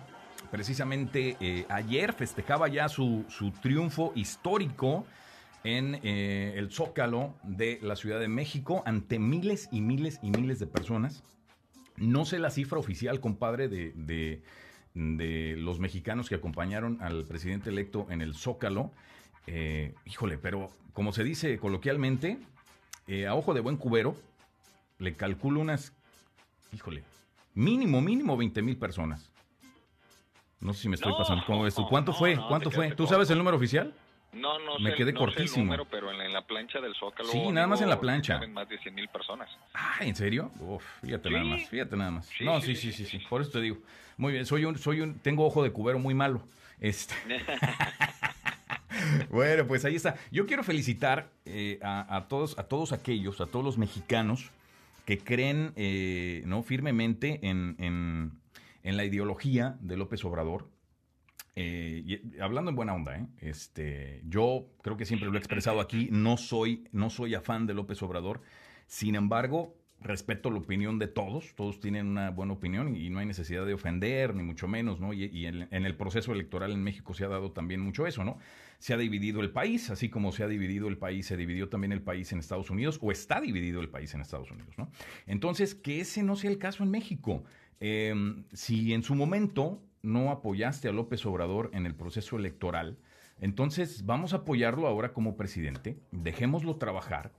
[0.51, 5.07] precisamente eh, ayer festejaba ya su, su triunfo histórico
[5.63, 10.59] en eh, el Zócalo de la Ciudad de México ante miles y miles y miles
[10.59, 11.23] de personas.
[11.97, 14.43] No sé la cifra oficial, compadre, de, de,
[14.95, 18.91] de los mexicanos que acompañaron al presidente electo en el Zócalo.
[19.47, 22.39] Eh, híjole, pero como se dice coloquialmente,
[23.29, 24.17] a ojo de buen cubero,
[24.99, 25.93] le calculo unas,
[26.73, 27.05] híjole,
[27.55, 29.31] mínimo, mínimo 20 mil personas.
[30.61, 31.45] No sé si me estoy pasando.
[31.47, 31.87] ¿Cómo ves tú?
[31.89, 32.37] ¿Cuánto fue?
[32.49, 32.93] ¿Cuánto fue?
[32.93, 33.93] ¿Tú sabes el número oficial?
[34.33, 35.47] No, no Me sé, quedé cortísimo.
[35.49, 37.29] Sé el número, pero en, en la plancha del Zócalo.
[37.29, 38.41] Sí, nada más en la plancha.
[38.49, 39.49] más de 100 mil personas.
[39.75, 40.51] Ah, ¿en serio?
[40.59, 41.35] Uf, fíjate Sí.
[41.35, 42.27] nada más, fíjate nada más.
[42.27, 43.79] Sí, no, sí, sí, sí, sí, sí, sí, sí, Por eso te digo.
[44.17, 46.43] Muy bien, soy un, soy un, tengo ojo de cubero muy malo.
[46.81, 47.15] Este.
[49.31, 50.17] bueno, pues ahí está.
[50.31, 54.51] Yo quiero felicitar eh, a, a todos, a todos aquellos, a todos los mexicanos
[55.05, 60.69] que creen eh, no firmemente en, en- la ideología de López Obrador.
[61.57, 63.27] Eh, y- hablando en buena onda, ¿eh?
[63.41, 67.75] este, yo creo que siempre lo he expresado aquí, no soy, no soy afán de
[67.75, 68.41] López Obrador,
[68.87, 73.27] sin embargo, respeto la opinión de todos, todos tienen una buena opinión y no hay
[73.27, 75.13] necesidad de ofender, ni mucho menos, ¿no?
[75.13, 78.39] Y, en, el proceso electoral en México se ha dado también mucho eso, ¿no?
[78.79, 81.93] Se ha dividido el país, así como se ha dividido el país, se dividió también
[81.93, 84.91] el país en Estados Unidos, o está dividido el país en Estados Unidos, ¿no?
[85.27, 87.43] Entonces, que ese no sea el caso en México.
[87.81, 88.15] Eh,
[88.53, 92.99] si en su momento no apoyaste a López Obrador en el proceso electoral,
[93.41, 97.33] entonces vamos a apoyarlo ahora como presidente, dejémoslo trabajar,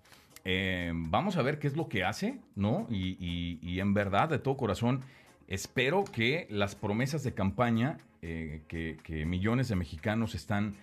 [0.48, 2.88] eh, vamos a ver qué es lo que hace, ¿no?
[2.92, 5.02] Y, en verdad, de todo corazón,
[5.48, 10.76] espero que las promesas de campaña eh, que, millones de mexicanos están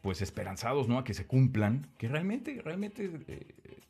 [0.00, 0.98] pues esperanzados, ¿no?
[0.98, 3.46] A que se cumplan, que realmente, realmente eh,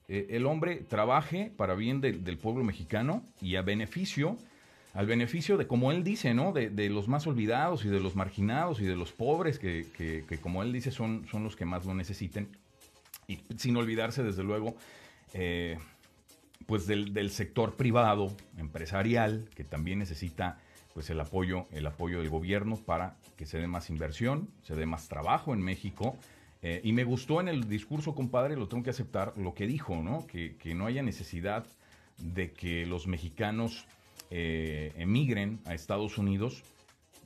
[0.08, 4.36] eh, el hombre trabaje para bien del- pueblo mexicano y a beneficio,
[4.94, 6.52] al beneficio de, como él dice, ¿no?
[6.52, 10.72] De, los más olvidados y de los marginados y de los pobres, que, como él
[10.72, 12.48] dice, son los que más lo necesiten.
[13.28, 14.76] Y sin olvidarse, desde luego,
[15.32, 15.78] eh,
[16.66, 20.58] pues del, sector privado, empresarial, que también necesita
[20.94, 24.86] pues el apoyo, el apoyo del gobierno para que se dé más inversión, se dé
[24.86, 26.16] más trabajo en México.
[26.62, 29.96] Eh, y me gustó en el discurso, compadre, lo tengo que aceptar, lo que dijo,
[30.02, 30.26] ¿no?
[30.26, 31.66] Que, que no haya necesidad
[32.18, 33.86] de que los mexicanos
[34.30, 36.64] eh, emigren a Estados Unidos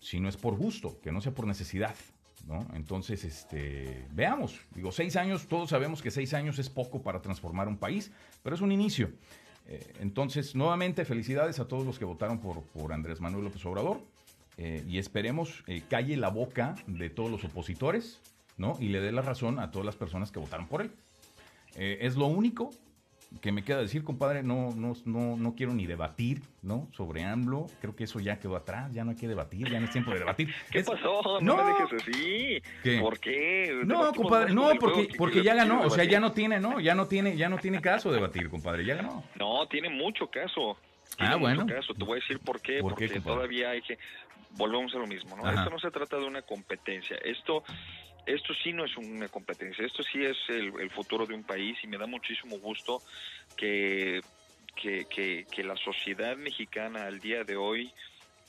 [0.00, 1.94] si no es por gusto, que no sea por necesidad,
[2.74, 7.68] Entonces, este, veamos, digo, seis años, todos sabemos que seis años es poco para transformar
[7.68, 8.10] un país,
[8.42, 9.10] pero es un inicio.
[9.68, 14.00] Eh, entonces, nuevamente, felicidades a todos los que votaron por, Andrés Manuel López Obrador
[14.58, 18.20] eh, y esperemos eh, calle la boca de todos los opositores.
[18.78, 20.90] Y le dé la razón a todas las personas que votaron por él.
[21.76, 22.70] Eh, es lo único
[23.40, 26.88] que me queda decir, compadre, no, no, no, no quiero ni debatir, ¿no?
[26.92, 29.86] Sobre AMLO, creo que eso ya quedó atrás, ya no hay que debatir, ya no
[29.86, 30.52] es tiempo de debatir.
[30.72, 31.40] ¿Qué Es- pasó?
[31.40, 31.56] No, No.
[31.64, 32.62] me dejes así.
[32.82, 32.98] ¿Qué?
[33.00, 33.80] ¿Por qué?
[33.84, 37.06] No, compadre, no, porque, porque ya ganó, o sea, ya no tiene, no, ya no
[37.06, 39.22] tiene, ya no tiene caso debatir, compadre, ya ganó.
[39.38, 40.76] No, tiene mucho caso.
[41.18, 41.62] Ah, bueno.
[41.62, 41.94] Mucho caso.
[41.94, 42.80] Te voy a decir por qué.
[42.80, 43.98] ¿Por qué, porque todavía hay que.
[44.56, 45.44] Volvemos a lo mismo, ¿no?
[45.44, 45.58] Ajá.
[45.60, 47.16] Esto no se trata de una competencia.
[47.24, 47.62] Esto.
[48.26, 51.78] Esto sí no es una competencia, esto sí es el, el futuro de un país
[51.82, 53.02] y me da muchísimo gusto
[53.56, 54.20] que,
[54.76, 57.92] que, que, que la sociedad mexicana al día de hoy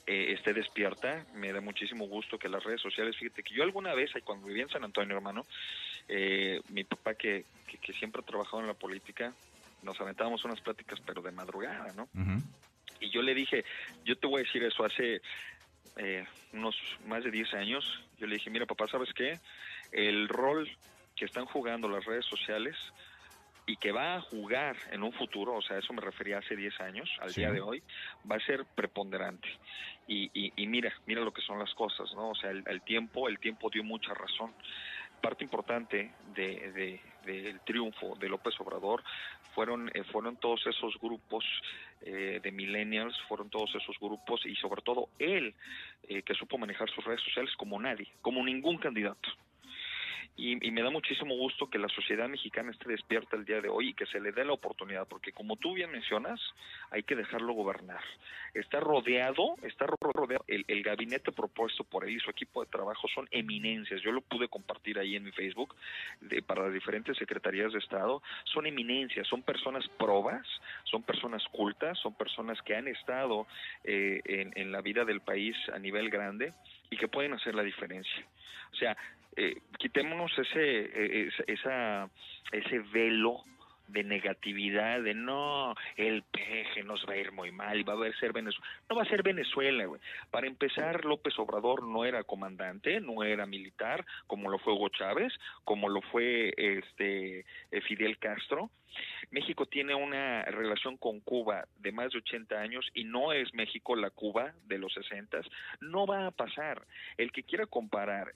[0.07, 1.25] eh, esté despierta.
[1.35, 4.63] Me da muchísimo gusto que las redes sociales, fíjate que yo alguna vez, cuando vivía
[4.63, 5.45] en San Antonio, hermano,
[6.07, 9.33] eh, mi papá que, que, que siempre ha trabajado en la política,
[9.83, 12.07] nos aventábamos unas pláticas, pero de madrugada, ¿no?
[12.99, 13.65] Y yo le dije,
[14.05, 15.21] yo te voy a decir eso hace
[15.97, 16.75] eh, unos
[17.07, 18.03] más de 10 años.
[18.21, 19.39] Yo le dije, mira papá, ¿sabes qué?
[19.91, 20.69] El rol
[21.15, 22.75] que están jugando las redes sociales
[23.65, 26.79] y que va a jugar en un futuro, o sea, eso me refería hace 10
[26.81, 27.39] años, al Sí.
[27.41, 27.83] día de hoy,
[28.29, 29.47] va a ser preponderante.
[30.07, 32.29] Y, y, y mira, mira lo que son las cosas, ¿no?
[32.29, 34.53] O sea, el, el tiempo, el tiempo dio mucha razón.
[35.19, 39.03] Parte importante de, de- del triunfo de López Obrador
[39.53, 41.45] fueron, eh, fueron todos esos grupos
[42.01, 45.53] eh, de millennials, fueron todos esos grupos y sobre todo él,
[46.07, 49.29] eh, que supo manejar sus redes sociales como nadie, como ningún candidato.
[50.37, 53.89] Y, me da muchísimo gusto que la sociedad mexicana esté despierta el día de hoy
[53.89, 56.39] y que se le dé la oportunidad, porque como tú bien mencionas,
[56.89, 58.01] hay que dejarlo gobernar.
[58.53, 63.07] Está rodeado, está rodeado, el, el gabinete propuesto por él y su equipo de trabajo
[63.13, 64.01] son eminencias.
[64.01, 65.75] Yo lo pude compartir ahí en mi Facebook
[66.21, 68.23] de, para las diferentes secretarías de Estado.
[68.45, 70.47] Son eminencias, son personas probas,
[70.85, 73.47] son personas cultas, son personas que han estado
[73.83, 76.53] eh, en, en la vida del país a nivel grande
[76.89, 78.25] y que pueden hacer la diferencia.
[78.73, 78.97] O sea,
[79.35, 82.09] eh, quitémonos ese, eh, esa,
[82.51, 83.43] ese velo
[83.91, 88.19] de negatividad, de no, el peje nos va a ir muy mal y va a
[88.19, 88.67] ser Venezuela.
[88.89, 90.01] No va a ser Venezuela, güey.
[90.29, 95.33] Para empezar, López Obrador no era comandante, no era militar, como lo fue Hugo Chávez,
[95.63, 97.39] como lo fue este
[97.71, 98.71] eh, Fidel Castro.
[99.29, 103.95] México tiene una relación con Cuba de más de 80 años y no es México
[103.95, 105.41] la Cuba de los 60.
[105.81, 106.85] No va a pasar.
[107.17, 108.33] El que quiera comparar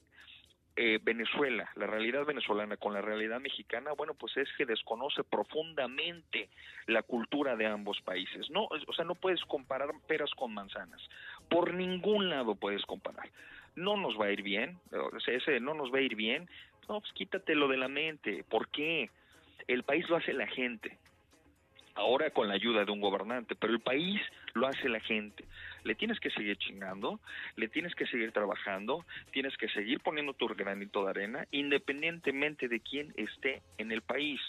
[0.77, 6.49] eh, Venezuela, la realidad venezolana con la realidad mexicana, bueno, pues es que desconoce profundamente
[6.87, 8.49] la cultura de ambos países.
[8.49, 11.01] No, o sea, no puedes comparar peras con manzanas.
[11.49, 13.29] Por ningún lado puedes comparar.
[13.77, 16.49] No nos va a ir bien, o sea, ese no nos va a ir bien.
[16.89, 18.43] No, pues quítatelo de la mente.
[18.43, 19.09] ¿Por qué?
[19.67, 20.97] El país lo hace la gente.
[21.93, 24.21] Ahora con la ayuda de un gobernante, pero el país
[24.53, 25.45] lo hace la gente
[25.85, 27.19] le tienes que seguir chingando,
[27.55, 32.79] le tienes que seguir trabajando, tienes que seguir poniendo tu granito de arena, independientemente de
[32.79, 34.41] quién esté en el país.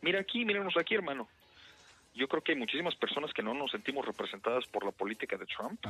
[0.00, 1.28] Mira aquí, míranos aquí, hermano.
[2.14, 5.46] Yo creo que hay muchísimas personas que no nos sentimos representadas por la política de
[5.46, 5.80] Trump.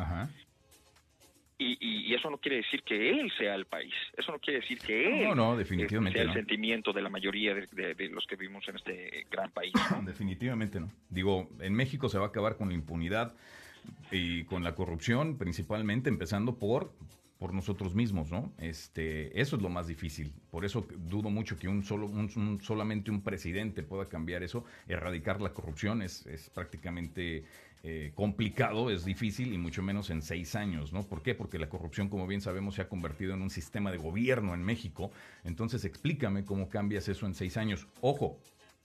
[1.63, 3.95] Y, eso no quiere decir que él sea el país.
[4.17, 7.55] Eso no quiere decir que él no, no, definitivamente sea el sentimiento de la mayoría
[7.55, 9.73] de, de, los que vivimos en este gran país.
[10.05, 10.91] Definitivamente no.
[11.09, 13.35] Digo, en México se va a acabar con la impunidad
[14.11, 16.93] y con la corrupción principalmente, empezando por
[17.41, 18.53] por nosotros mismos, ¿no?
[18.59, 20.31] Este, eso es lo más difícil.
[20.51, 24.67] Por eso dudo mucho que un solo, un, solamente un presidente pueda cambiar eso.
[24.87, 27.47] Erradicar la corrupción es, es prácticamente
[27.83, 31.03] eh, complicado, es difícil y mucho menos en seis años, ¿no?
[31.03, 31.35] ¿Por qué?
[31.35, 34.63] Porque la corrupción, como bien sabemos, se ha convertido en un sistema de gobierno en
[34.63, 35.11] México.
[35.43, 37.87] Entonces, explícame cómo cambias eso en seis años.
[38.03, 38.39] Ojo,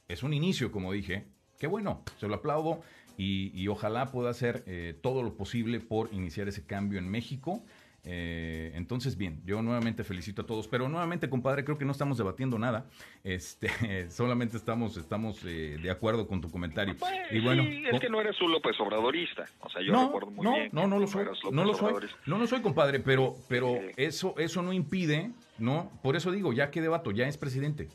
[0.08, 1.25] es un inicio, como dije.
[1.60, 2.84] Qué bueno, se lo aplaudo
[3.17, 7.63] y, ojalá pueda hacer eh, todo lo posible por iniciar ese cambio en México.
[8.08, 12.17] Eh, entonces, bien, yo nuevamente felicito a todos, pero nuevamente, compadre, creo que no estamos
[12.17, 12.86] debatiendo nada.
[13.23, 13.67] Este,
[14.12, 16.95] solamente estamos, estamos eh, de acuerdo con tu comentario.
[16.95, 19.45] Pues, y bueno, es que no eres un López Obradorista.
[19.60, 20.69] O sea, yo no, recuerdo muy no, bien.
[20.71, 21.25] No, no lo soy.
[21.51, 21.93] No lo soy.
[22.28, 25.91] No lo soy, compadre, pero, pero eso, eso no impide, ¿no?
[26.04, 27.89] Por eso digo, ya que debato, ya es presidente.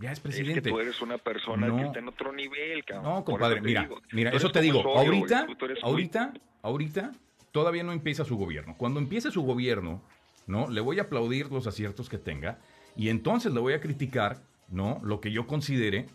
[0.00, 0.58] Ya es presidente.
[0.58, 3.14] Es que tú eres una persona que está en otro nivel, cabrón.
[3.14, 4.80] No, compadre, mira, mira, eso te digo.
[4.96, 5.46] ahorita,
[5.82, 6.32] ahorita,
[6.62, 7.12] ahorita,
[7.52, 8.76] todavía no empieza su gobierno.
[8.78, 10.02] Cuando empiece su gobierno,
[10.46, 10.70] ¿no?
[10.70, 12.58] Le voy a aplaudir los aciertos que tenga
[12.96, 15.00] y entonces le voy a criticar, ¿no?
[15.02, 16.06] Lo que yo considere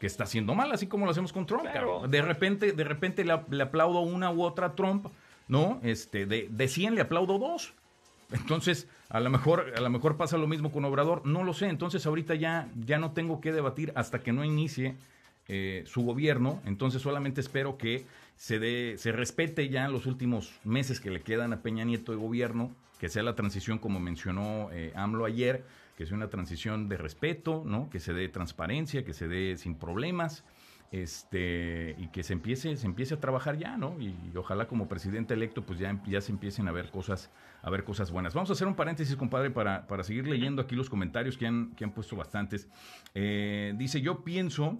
[0.00, 1.64] que está haciendo mal, así como lo hacemos con Trump.
[2.08, 5.06] De repente, de repente le, le, aplaudo una u otra Trump,
[5.48, 5.80] ¿no?
[5.82, 7.74] Este, de, de 100 le aplaudo dos.
[8.32, 11.68] Entonces, a lo mejor, a lo mejor pasa lo mismo con Obrador, no lo sé.
[11.68, 14.96] Entonces, ahorita ya, ya no tengo que debatir hasta que no inicie
[15.48, 16.60] eh, su gobierno.
[16.66, 18.04] Entonces, solamente espero que
[18.36, 22.18] se dé, se respete ya los últimos meses que le quedan a Peña Nieto de
[22.18, 25.64] gobierno, que sea la transición como mencionó eh, AMLO ayer,
[25.96, 27.88] que sea una transición de respeto, ¿no?
[27.90, 30.44] Que se dé transparencia, que se dé sin problemas
[30.90, 35.34] este y que se empiece se empiece a trabajar ya no y, ojalá como presidente
[35.34, 38.34] electo pues ya, ya se empiecen a ver cosas a ver cosas buenas.
[38.34, 41.74] Vamos a hacer un paréntesis compadre para, para seguir leyendo aquí los comentarios que han
[41.74, 42.68] que han puesto bastantes.
[43.14, 44.78] Eh, dice yo pienso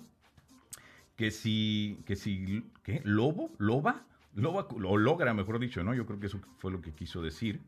[1.17, 6.21] que si que si qué lobo loba loba o logra mejor dicho no yo creo
[6.21, 7.61] que eso fue lo que quiso decir.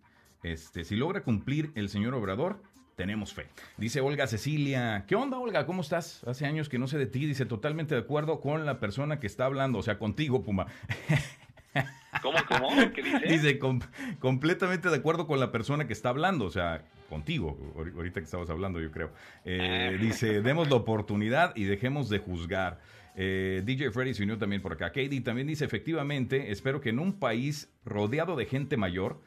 [0.42, 2.62] Este si logra cumplir el señor obrador
[3.00, 3.46] tenemos fe.
[3.78, 5.64] Dice Olga Cecilia, ¿qué onda Olga?
[5.64, 6.22] ¿Cómo estás?
[6.24, 7.24] Hace años que no sé de ti.
[7.24, 10.66] Dice, totalmente de acuerdo con la persona que está hablando, o sea, contigo, Puma.
[12.22, 12.68] ¿Cómo, cómo?
[12.92, 13.26] ¿Qué dice?
[13.26, 13.58] Dice,
[14.18, 18.50] completamente de acuerdo con la persona que está hablando, o sea, contigo, ahorita que estabas
[18.50, 19.12] hablando, yo creo.
[19.46, 19.98] Eh, ah.
[19.98, 22.80] dice, demos la oportunidad y dejemos de juzgar.
[23.16, 24.88] Eh, DJ Freddy se unió también por acá.
[24.88, 29.22] Katie también dice, efectivamente, espero que en un país rodeado de gente mayor,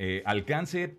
[0.00, 0.96] eh, alcance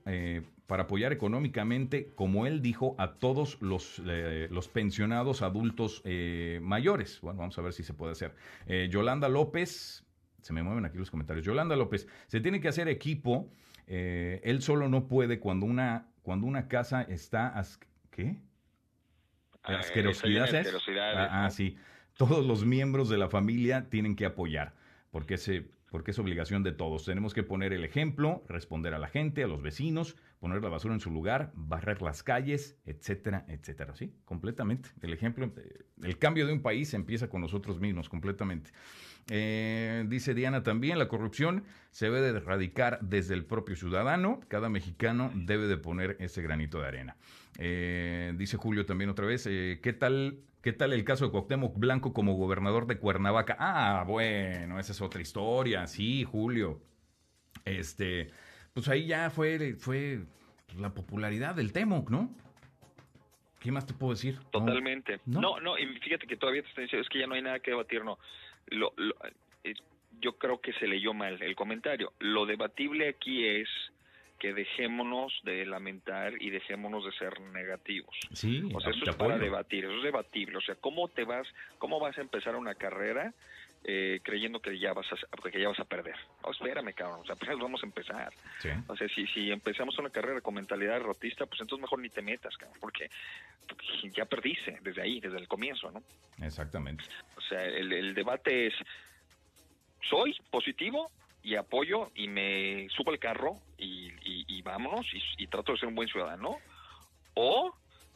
[0.68, 7.20] para apoyar económicamente, como él dijo, a todos los, eh, los pensionados adultos eh, mayores.
[7.22, 8.34] Bueno, vamos a ver si se puede hacer.
[8.66, 10.06] Eh, Yolanda López,
[10.42, 11.46] se me mueven aquí los comentarios.
[11.46, 13.52] Yolanda López, se tiene que hacer equipo.
[13.88, 17.62] él solo no puede cuando una, cuando una casa está...
[18.10, 18.38] ¿Qué?
[19.62, 20.74] Ah, asquerosidades.
[20.98, 21.78] Ah, ah, sí.
[22.18, 24.74] Todos los miembros de la familia tienen que apoyar,
[25.12, 27.06] porque ese porque es obligación de todos.
[27.06, 30.94] Tenemos que poner el ejemplo, responder a la gente, a los vecinos, poner la basura
[30.94, 33.96] en su lugar, barrer las calles, etcétera, etcétera.
[33.96, 34.90] Sí, completamente.
[35.02, 38.70] El ejemplo, eh, el cambio de un país empieza con nosotros mismos, completamente.
[39.32, 44.40] Eh, dice Diana también, la corrupción se debe de erradicar desde el propio ciudadano.
[44.48, 47.18] Cada mexicano debe de poner ese granito de arena.
[47.58, 52.14] Eh, dice Julio también otra vez, ¿qué tal ¿Qué tal el caso de Cuauhtémoc Blanco
[52.14, 53.56] como gobernador de Cuernavaca?
[53.60, 55.88] Ah, bueno, esa es otra historia.
[55.88, 56.82] Sí, Julio.
[57.66, 58.30] Este,
[58.76, 60.20] pues ahí ya fue, fue
[60.78, 62.30] la popularidad del Temoc, ¿no?
[63.62, 64.38] ¿Qué más te puedo decir?
[64.52, 65.22] Totalmente.
[65.26, 67.60] No, no, y fíjate que todavía te estoy diciendo, es que ya no hay nada
[67.60, 68.20] que debatir, no.
[68.68, 68.94] Lo,
[69.64, 69.74] eh,
[70.20, 72.12] yo creo que se leyó mal el comentario.
[72.20, 73.70] Lo debatible aquí es
[74.46, 78.16] que dejémonos de lamentar y dejémonos de ser negativos.
[78.32, 80.58] Sí, o sea, eso es para debatir, eso es debatible.
[80.58, 81.48] O sea, ¿cómo te vas,
[81.80, 83.34] cómo vas a empezar una carrera
[83.84, 86.14] eh, creyendo que ya vas a que ya vas a perder?
[86.44, 88.32] Oh, espérame, cabrón, o sea, pues vamos a empezar.
[88.88, 92.22] O sea, si, si empezamos una carrera con mentalidad rotista, pues entonces mejor ni te
[92.22, 93.10] metas, cabrón, porque,
[94.16, 96.04] ya perdiste desde ahí, desde el comienzo, ¿no?
[96.46, 97.04] Exactamente.
[97.36, 98.76] O sea, el, el debate es,
[100.08, 101.10] ¿soy positivo
[101.46, 105.06] y apoyo y me subo al carro y, y, vámonos
[105.38, 106.58] y, trato de ser un buen ciudadano.
[107.36, 107.72] O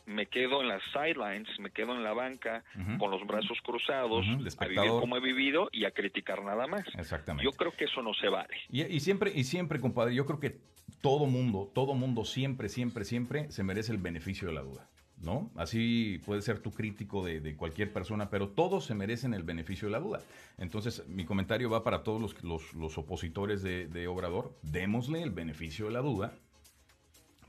[0.07, 2.63] me quedo en las sidelines, me quedo en la banca
[2.97, 4.25] con los brazos cruzados,
[4.57, 6.83] a vivir como he vivido y a criticar nada más.
[6.97, 7.45] Exactamente.
[7.45, 8.55] Yo creo que eso no se vale.
[8.71, 10.57] Y, y, siempre, y siempre, compadre, yo creo que
[11.01, 14.89] todo mundo, todo mundo siempre, siempre, siempre se merece el beneficio de la duda.
[15.21, 15.51] ¿No?
[15.55, 19.91] Así puede ser tu crítico de, cualquier persona, pero todos se merecen el beneficio de
[19.91, 20.21] la duda.
[20.57, 24.55] Entonces, mi comentario va para todos los, los, opositores de, Obrador.
[24.61, 26.33] Démosle el beneficio de la duda,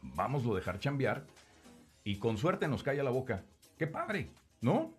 [0.03, 1.27] vamos a dejar chambear
[2.05, 3.45] y con suerte nos calla la boca.
[3.79, 4.31] ¡Qué padre!
[4.61, 4.93] ¿No?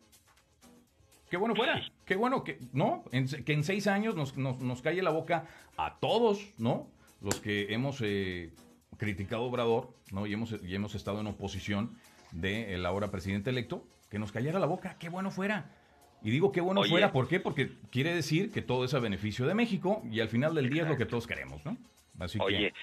[1.30, 3.06] Qué bueno fuera, qué bueno que, ¿no?
[3.46, 5.48] que en seis años nos, nos, calle la boca
[5.78, 6.90] a todos, ¿no?
[7.22, 8.52] Los que hemos eh,
[8.98, 10.28] criticado Obrador, ¿no?
[10.28, 11.96] Y hemos, y hemos estado en oposición
[12.32, 15.70] del ahora presidente electo, que nos cayera la boca, qué bueno fuera.
[16.24, 17.40] Y digo qué bueno fuera, ¿por qué?
[17.40, 20.84] Porque quiere decir que todo es a beneficio de México y al final del día
[20.84, 21.78] es lo que todos queremos, ¿no?
[22.20, 22.74] Así Oye,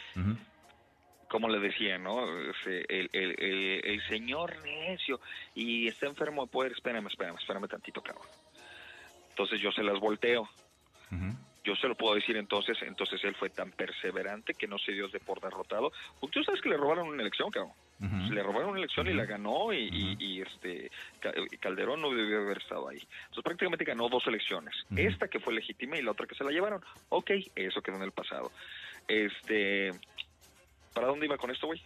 [1.29, 2.27] como le decía, ¿no?
[2.67, 5.21] El, el, el, señor necio
[5.55, 8.27] y está enfermo de poder, espérame, espérame, espérame tantito, cabrón.
[9.31, 10.49] Entonces yo se las volteo.
[11.69, 15.07] Yo se lo puedo decir entonces, entonces él fue tan perseverante que no se dio
[15.09, 15.93] de por derrotado.
[16.33, 17.75] Tú sabes que le robaron una elección, cabrón.
[18.33, 20.91] Le robaron una elección y la ganó y, este
[21.61, 22.97] Calderón no debió haber estado ahí.
[22.97, 24.75] Entonces prácticamente ganó dos elecciones.
[24.97, 26.83] Esta que fue legítima y la otra que se la llevaron.
[27.11, 28.51] Ok, eso quedó en el pasado.
[29.07, 29.91] Este,
[30.95, 31.83] ¿Para dónde iba con esto, güey?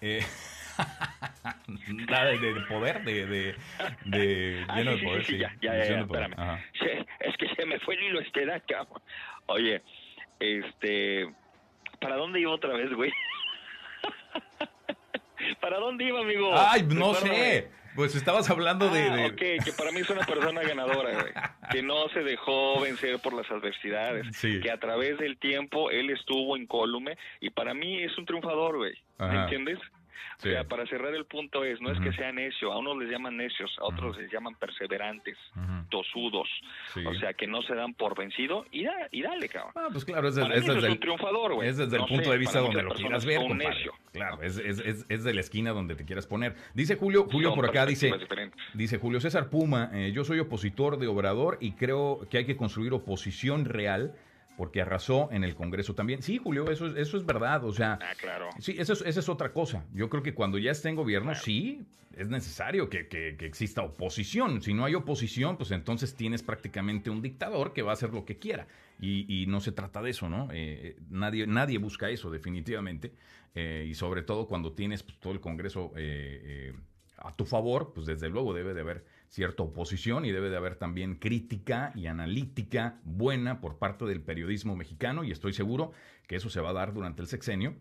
[0.00, 0.26] Eh,
[1.88, 3.54] de, poder, de, de,
[4.04, 5.24] de ah, lleno de poder.
[5.24, 6.34] Sí, ya, ya, ya, espérame.
[7.20, 9.02] Es que se me fue el hilo este cabrón.
[9.46, 9.82] Oye,
[10.40, 11.32] este,
[12.00, 13.12] ¿para dónde iba otra vez, güey?
[15.60, 16.52] ¿Para dónde iba, amigo?
[16.56, 17.70] Ay, no sé.
[17.94, 21.32] Pues estabas hablando de, ah, Ok, que para mí es una persona ganadora, güey.
[21.70, 24.26] Que no se dejó vencer por las adversidades.
[24.40, 28.94] Que a través del tiempo él estuvo incólume y para mí es un triunfador, güey.
[29.18, 29.78] ¿Me entiendes?
[30.38, 33.10] O sea, para cerrar el punto es, no es que sea necio, a unos les
[33.10, 35.36] llaman necios, a otros les llaman perseverantes,
[35.90, 36.48] tosudos,
[37.06, 39.72] o sea, que no se dan por vencido y, y dale, cabrón.
[39.76, 41.68] Ah, pues claro, es, es, desde el, triunfador, güey.
[41.68, 43.40] Es desde el punto de vista donde lo quieras ver.
[44.12, 46.54] Claro, es, es, de la esquina donde te quieras poner.
[46.74, 48.12] Dice Julio, Julio por acá dice,
[48.74, 52.56] dice Julio César Puma, eh, yo soy opositor de Obrador y creo que hay que
[52.56, 54.14] construir oposición real
[54.56, 56.22] porque arrasó en el Congreso también.
[56.22, 57.64] Sí, Julio, eso, es, eso es verdad.
[57.64, 58.48] O sea, ah, claro.
[58.58, 59.84] sí, eso es, esa es otra cosa.
[59.92, 61.86] Yo creo que cuando ya esté en gobierno, sí,
[62.16, 64.62] es necesario que, que, exista oposición.
[64.62, 68.24] Si no hay oposición, pues entonces tienes prácticamente un dictador que va a hacer lo
[68.24, 68.66] que quiera.
[69.00, 70.48] Y, y no se trata de eso, ¿no?
[70.52, 73.12] Eh, nadie, nadie busca eso, definitivamente.
[73.54, 76.72] Eh, y sobre todo cuando tienes pues, todo el Congreso eh,
[77.18, 80.76] a tu favor, pues desde luego debe de haber cierta oposición y debe de haber
[80.76, 85.92] también crítica y analítica buena por parte del periodismo mexicano y estoy seguro
[86.26, 87.74] que eso se va a dar durante el sexenio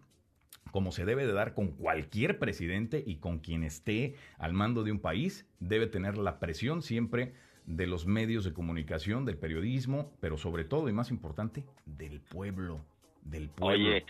[0.72, 4.92] como se debe de dar con cualquier presidente y con quien esté al mando de
[4.92, 7.34] un país, debe tener la presión siempre
[7.66, 12.84] de los medios de comunicación, del periodismo, pero sobre todo y más importante, del pueblo,
[13.24, 13.90] del pueblo.
[13.90, 14.06] Oye,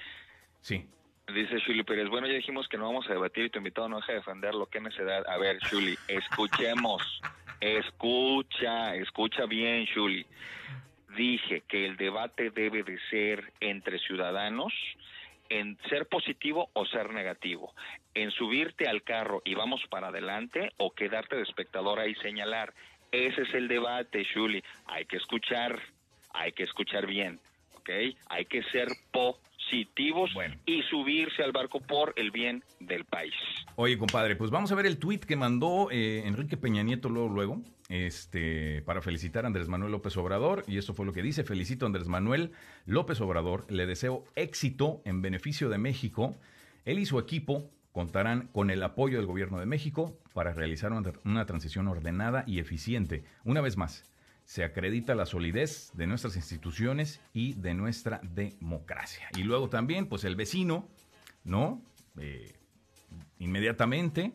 [0.62, 0.88] sí.
[1.28, 3.98] Dice Shuli Pérez, bueno, ya dijimos que no vamos a debatir y tu invitado no
[3.98, 5.26] deja de defender lo que necesidad.
[5.28, 7.22] A ver, Shuli, escuchemos,
[7.62, 10.26] escucha, escucha bien, Shuli.
[11.16, 14.74] Dije que el debate debe de ser entre ciudadanos
[15.50, 17.74] en ser positivo o ser negativo,
[18.14, 22.74] en subirte al carro y vamos para adelante o quedarte de espectadora y señalar.
[23.12, 24.64] Ese es el debate, Shuli.
[24.88, 25.80] Hay que escuchar,
[26.34, 27.40] hay que escuchar bien.
[27.84, 27.90] ¿ok?
[28.30, 28.88] Hay que ser
[29.74, 30.32] positivos
[30.66, 33.34] y subirse al barco por el bien del país.
[33.76, 37.30] Oye, compadre, pues vamos a ver el tweet que mandó eh, Enrique Peña Nieto luego,
[37.30, 41.44] luego, este, para felicitar a Andrés Manuel López Obrador, y esto fue lo que dice,
[41.44, 42.52] felicito a Andrés Manuel
[42.86, 46.36] López Obrador, le deseo éxito en beneficio de México,
[46.86, 51.46] él y su equipo contarán con el apoyo del gobierno de México para realizar una,
[51.46, 53.24] transición ordenada y eficiente.
[53.46, 54.04] Una vez más,
[54.46, 59.28] se acredita la solidez de nuestras instituciones y de nuestra democracia.
[59.38, 60.88] Y luego también, pues el vecino,
[61.44, 61.82] ¿no?
[62.18, 62.54] Eh,
[63.40, 64.34] inmediatamente,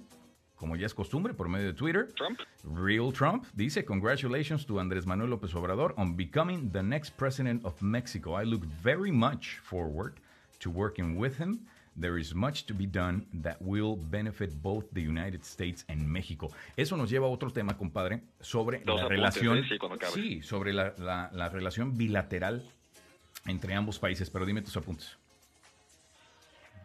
[0.57, 2.41] como ya es costumbre, por medio de Twitter, Trump.
[2.65, 7.81] Real Trump dice, congratulations to Andrés Manuel López Obrador on becoming the next president of
[7.81, 8.41] Mexico.
[8.41, 10.21] I look very much forward
[10.59, 11.67] to working with him
[11.99, 16.49] There is much to be done that will benefit both the United States and México.
[16.77, 19.65] Eso nos lleva a otro tema, compadre, sobre la relación.
[20.15, 20.95] Sí, sobre la,
[21.33, 22.65] la, relación bilateral
[23.47, 24.31] entre ambos países.
[24.31, 25.19] Pero dime tus apuntes.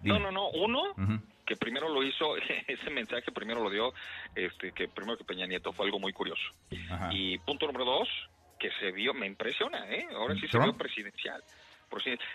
[0.02, 0.50] No, no, no.
[0.50, 0.96] Uno,
[1.46, 2.36] que primero lo hizo,
[2.68, 3.94] ese mensaje primero lo dio,
[4.36, 6.44] este, que primero que Peña Nieto fue algo muy curioso.
[7.12, 8.10] Y punto número dos,
[8.60, 10.08] que se vio, me impresiona, ¿eh?
[10.16, 11.44] Ahora sí se vio presidencial.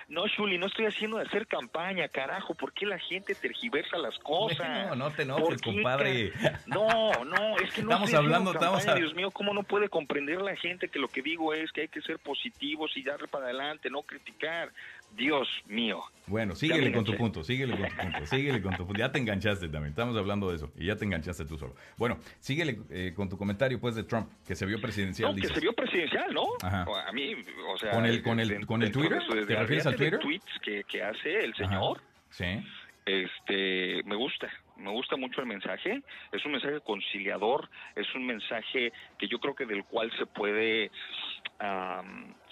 [0.08, 2.54] No, Shuli, no estoy haciendo de hacer campaña, carajo.
[2.54, 4.88] ¿Por qué la gente tergiversa las cosas?
[4.88, 6.32] No, no te enojes, compadre.
[6.66, 10.56] No, no, es que no estamos hablando, estamos Dios mío, ¿cómo no puede comprender la
[10.56, 13.90] gente que lo que digo es que hay que ser positivos y darle para adelante,
[13.90, 14.72] no criticar?
[15.16, 16.02] Dios mío.
[16.26, 18.98] Bueno, síguele con tu punto, síguele con tu punto, síguele con tu punto.
[18.98, 21.74] Ya te enganchaste también, estamos hablando de eso, y ya te enganchaste tú solo.
[21.96, 25.34] Bueno, síguele eh, con tu comentario, pues, de Trump, que se vio presidencial.
[25.34, 26.46] No, que se vio presidencial, ¿no?
[26.62, 27.34] A mí,
[27.66, 27.92] o sea...
[27.92, 29.22] ¿Con el, con el, con el Twitter?
[29.48, 30.18] ¿Te refieres al Twitter?
[30.18, 32.00] tweets que, que hace el señor.
[32.30, 32.62] Sí.
[33.08, 36.02] Este, me gusta, me gusta mucho el mensaje.
[36.30, 40.90] Es un mensaje conciliador, es un mensaje que yo creo que del cual se puede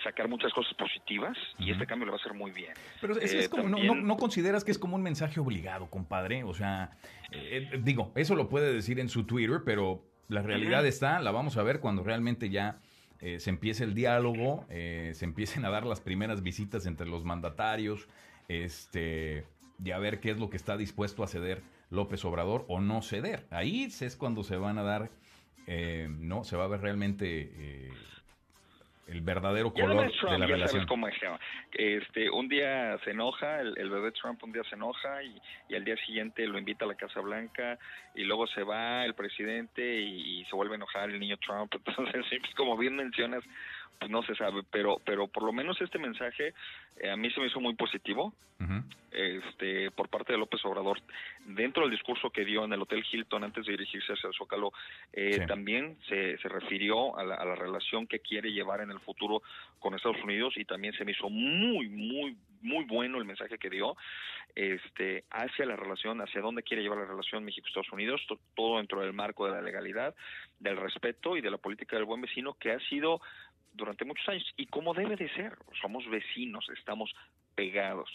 [0.02, 2.72] sacar muchas cosas positivas y este cambio lo va a hacer muy bien.
[3.00, 6.42] Pero es, eh, como, no, no, consideras que es como un mensaje obligado, compadre?
[6.42, 6.90] O sea,
[7.30, 11.30] eh, eh, digo, eso lo puede decir en su Twitter, pero la realidad está, la
[11.30, 12.80] vamos a ver cuando realmente ya
[13.20, 18.08] se empiece el diálogo, se empiecen a dar las primeras visitas entre los mandatarios,
[18.48, 19.44] este,
[19.82, 23.02] y a ver qué es lo que está dispuesto a ceder López Obrador o no
[23.02, 23.46] ceder.
[23.50, 25.10] Ahí es cuando se van a dar,
[25.66, 27.90] no, se va a ver realmente
[29.06, 30.86] el verdadero color de la relación.
[30.86, 31.14] Cómo es,
[31.72, 35.96] este, un día se enoja, el, bebé Trump un día se enoja y, al día
[35.98, 37.78] siguiente lo invita a la Casa Blanca
[38.14, 41.72] y luego se va el presidente y, se vuelve a enojar el niño Trump.
[41.86, 43.44] Entonces, pues, como bien mencionas,
[43.98, 46.54] pues no se sabe, pero pero por lo menos este mensaje
[46.98, 48.32] eh, a mí se me hizo muy positivo
[49.10, 51.00] este por parte de López Obrador.
[51.44, 54.72] Dentro del discurso que dio en el Hotel Hilton antes de dirigirse hacia el Zócalo
[55.12, 59.00] eh, también se, se refirió a la, a la, relación que quiere llevar en el
[59.00, 59.42] futuro
[59.78, 63.70] con Estados Unidos y también se me hizo muy muy muy bueno el mensaje que
[63.70, 63.96] dio
[64.54, 68.22] este hacia la relación hacia dónde quiere llevar la relación México Estados Unidos
[68.54, 70.14] todo dentro del marco de la legalidad
[70.60, 73.20] del respeto y de la política del buen vecino que ha sido
[73.76, 77.14] durante muchos años y como debe de ser, somos vecinos, estamos
[77.54, 78.10] pegados.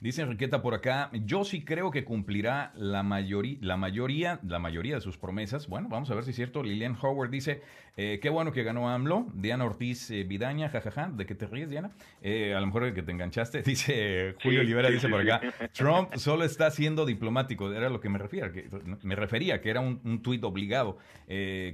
[0.00, 4.94] Dice Enriqueta por acá, yo sí creo que cumplirá la mayoría, la mayoría, la mayoría
[4.94, 5.66] de sus promesas.
[5.66, 6.62] Bueno, vamos a ver si es cierto.
[6.62, 7.62] Lilian Howard dice,
[7.96, 9.26] eh, qué bueno que ganó AMLO.
[9.34, 11.90] Diana Ortiz eh, Vidaña, jajaja, ¿de qué te ríes, Diana?
[12.22, 13.62] Eh, a lo mejor de que te enganchaste.
[13.68, 15.40] Dice Julio Olivera, dice por acá,
[15.72, 17.72] Trump solo está siendo diplomático.
[17.72, 18.68] Era lo que me refería, que,
[19.02, 20.98] me refería, que era un, un tuit obligado.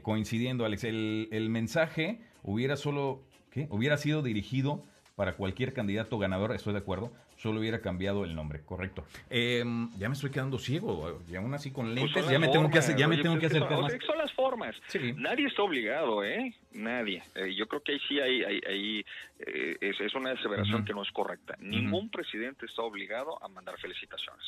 [0.01, 3.67] coincidiendo, Alex, el, el mensaje hubiera solo, ¿qué?
[3.71, 4.85] Hubiera sido dirigido
[5.17, 9.05] para cualquier candidato ganador, estoy de acuerdo, solo hubiera cambiado el nombre, correcto.
[9.31, 12.71] Em, ya me estoy quedando ciego, y aún así con pues lentes, ya me tengo
[12.71, 13.63] que hacer, ya me tengo que hacer
[14.07, 14.75] son, las formas.
[15.17, 16.55] Nadie está obligado, ¿eh?
[16.73, 17.23] Nadie.
[17.35, 19.05] Eh, yo creo que ahí sí hay, hay,
[19.39, 21.57] eh, es, una aseveración que no es correcta.
[21.61, 24.45] Ningún presidente está obligado a mandar felicitaciones.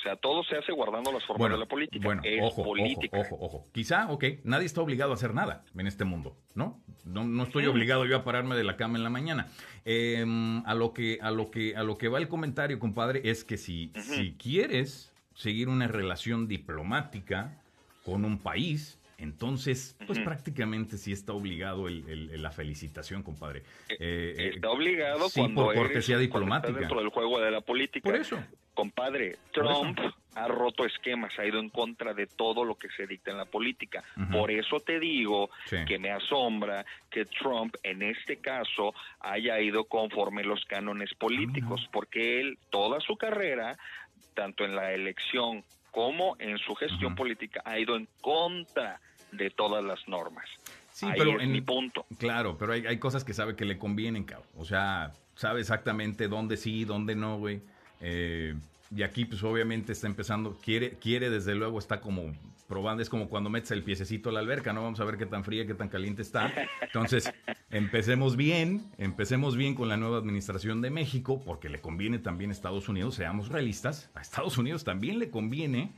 [0.00, 2.02] O sea, todo se hace guardando las formas de la política.
[2.02, 6.38] Bueno, ojo, ojo, ojo, Quizá, ok, nadie está obligado a hacer nada en este mundo,
[6.54, 6.80] ¿no?
[7.04, 9.48] No, no estoy obligado yo a pararme de la cama en la mañana.
[9.84, 13.44] Em, a lo que, a lo que, a lo que va el comentario, compadre, es
[13.44, 17.60] que si, si quieres seguir una relación diplomática
[18.02, 23.64] con un país, entonces, pues prácticamente sí está obligado el, la felicitación, compadre.
[23.90, 26.72] Eh, eh, está obligado cuando por cortesía diplomática.
[26.72, 28.08] dentro del juego de la política.
[28.08, 28.42] Por eso.
[28.80, 29.98] Compadre, Trump
[30.34, 33.44] ha roto esquemas, ha ido en contra de todo lo que se dicta en la
[33.44, 34.02] política.
[34.32, 35.50] Por eso te digo
[35.86, 42.40] que me asombra que Trump en este caso haya ido conforme los cánones políticos, porque
[42.40, 43.76] él toda su carrera,
[44.32, 48.98] tanto en la elección como en su gestión política, ha ido en contra
[49.30, 50.48] de todas las normas.
[50.90, 52.06] Sí, pero es en, mi punto.
[52.18, 54.48] Claro, pero hay, hay cosas que sabe que le convienen, cabrón.
[54.56, 57.60] O sea, sabe exactamente dónde sí, dónde no, güey.
[58.00, 58.54] Eh,
[58.94, 62.34] y aquí, pues obviamente está empezando, quiere, quiere desde luego, está como
[62.66, 64.82] probando, es como cuando metes el piececito a la alberca, ¿no?
[64.82, 66.52] Vamos a ver qué tan fría, qué tan caliente está.
[66.80, 67.32] Entonces,
[67.70, 72.52] empecemos bien, empecemos bien con la nueva administración de México, porque le conviene también a
[72.52, 75.92] Estados Unidos, seamos realistas, a Estados Unidos también le conviene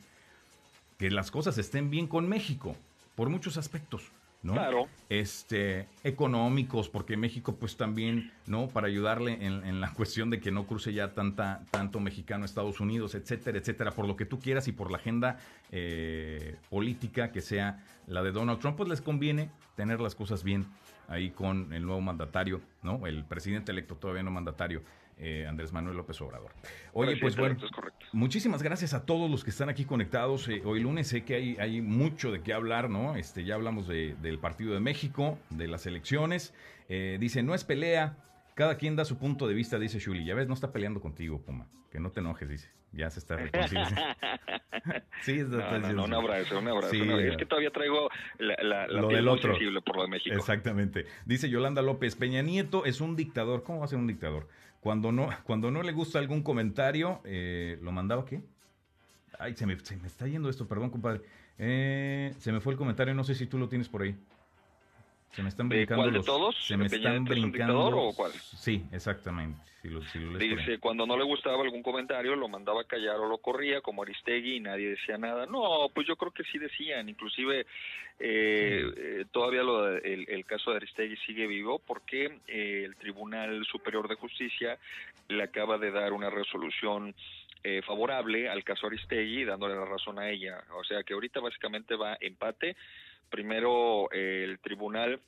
[0.99, 2.76] que las cosas estén bien con México,
[3.14, 4.12] por muchos aspectos.
[4.43, 4.55] ¿No?
[4.55, 4.88] Claro.
[5.09, 8.68] Este, económicos, porque México, pues también, ¿no?
[8.68, 12.80] Para ayudarle en, la cuestión de que no cruce ya tanta, tanto mexicano a Estados
[12.80, 15.38] Unidos, etcétera, etcétera, por lo que tú quieras y por la agenda
[15.70, 20.66] eh, política que sea la de Donald Trump, pues les conviene tener las cosas bien
[21.09, 23.07] ahí con el nuevo mandatario, ¿no?
[23.07, 24.82] El presidente electo, todavía no mandatario.
[25.18, 26.50] Eh, Andrés Manuel López Obrador.
[26.92, 27.56] Oye, pues bueno,
[28.12, 30.48] muchísimas gracias a todos los que están aquí conectados.
[30.48, 33.14] Eh, hoy lunes sé que hay, hay mucho de qué hablar, ¿no?
[33.14, 36.54] Este, ya hablamos de, del partido de México, de las elecciones.
[36.88, 38.16] Eh, dice, no es pelea,
[38.54, 40.24] cada quien da su punto de vista, dice Shuli.
[40.24, 41.68] Ya ves, no está peleando contigo, Puma.
[41.90, 42.70] Que no te enojes, dice.
[42.92, 44.00] Ya se está reconciliando.
[45.22, 46.94] sí, es no, no, no, un abrazo, un abrazo.
[46.94, 49.56] es que todavía traigo la, la, lo del otro.
[49.84, 50.36] por lo de México.
[50.36, 51.06] Exactamente.
[51.24, 53.62] Dice Yolanda López, Peña Nieto es un dictador.
[53.62, 54.48] ¿Cómo va a ser un dictador?
[54.82, 58.42] Cuando no, cuando no le gusta algún comentario, eh, ¿lo mandaba qué?
[59.38, 61.22] Ay, se me, se me, está yendo esto, perdón, compadre.
[61.56, 64.16] Eh, se me fue el comentario, no sé si tú lo tienes por ahí.
[65.32, 66.56] Se me están brincando ¿Cuál de todos?
[66.66, 67.88] Se me están brincando.
[67.88, 68.32] o cuál?
[68.32, 69.60] Sí, exactamente.
[69.82, 74.02] Dice, cuando no le gustaba algún comentario, lo mandaba a callar o lo corría, como
[74.02, 75.46] Aristegui, y nadie decía nada.
[75.46, 77.08] No, pues yo creo que sí decían.
[77.08, 77.66] Inclusive,
[78.20, 83.64] eh, eh, todavía lo, el, el, caso de Aristegui sigue vivo porque eh, el Tribunal
[83.64, 84.78] Superior de Justicia
[85.28, 87.14] le acaba de dar una resolución
[87.86, 90.64] favorable al caso Aristegui, dándole la razón a ella.
[90.74, 92.74] O sea que ahorita básicamente va empate
[93.32, 95.20] primero eh, el tribunal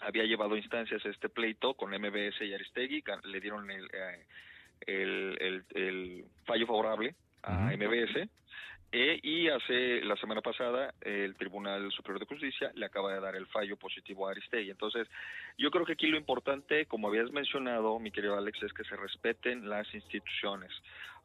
[0.00, 6.24] había llevado instancias a este pleito con MBS y Aristegui, le dieron el, eh, el,
[6.44, 8.28] fallo favorable a MBS,
[8.90, 13.36] eh, y hace la semana pasada el Tribunal Superior de Justicia le acaba de dar
[13.36, 14.70] el fallo positivo a Aristegui.
[14.70, 15.06] Entonces,
[15.58, 18.96] yo creo que aquí lo importante, como habías mencionado, mi querido Alex, es que se
[18.96, 20.70] respeten las instituciones.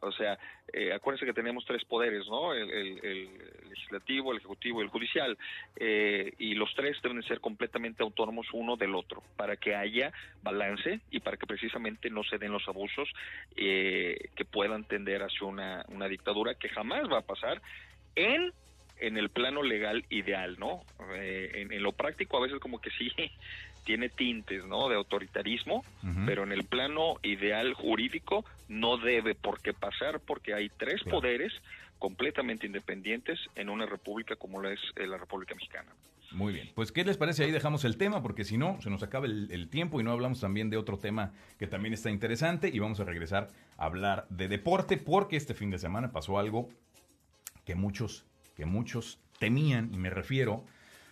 [0.04, 0.38] O sea,
[0.72, 2.54] eh, acuérdense que tenemos tres poderes, ¿no?
[2.54, 3.30] El,
[3.70, 5.38] legislativo, el ejecutivo y el judicial.
[5.76, 11.00] Eh, y los tres deben ser completamente autónomos uno del otro para que haya balance
[11.12, 13.10] y para que precisamente no se den los abusos
[13.56, 17.62] eh, que puedan tender hacia una, una dictadura que jamás va a pasar
[18.16, 18.54] en
[19.04, 20.82] en el plano legal ideal, ¿no?
[21.16, 23.12] Eh, en, lo práctico a veces como que sí
[23.84, 24.90] tiene tintes, ¿no?
[24.90, 25.84] De autoritarismo,
[26.26, 31.54] pero en el plano ideal jurídico no debe por qué pasar porque hay tres poderes
[32.00, 35.90] completamente independientes en una república como lo es eh, la República Mexicana.
[36.32, 37.44] Muy bien, pues ¿qué les parece?
[37.44, 40.12] Ahí dejamos el tema porque si no, se nos acaba el, el, tiempo y no
[40.12, 44.26] hablamos también de otro tema que también está interesante y vamos a regresar a hablar
[44.30, 46.70] de deporte porque este fin de semana pasó algo
[47.66, 48.26] que muchos,
[48.56, 50.66] que muchos temían y me refiero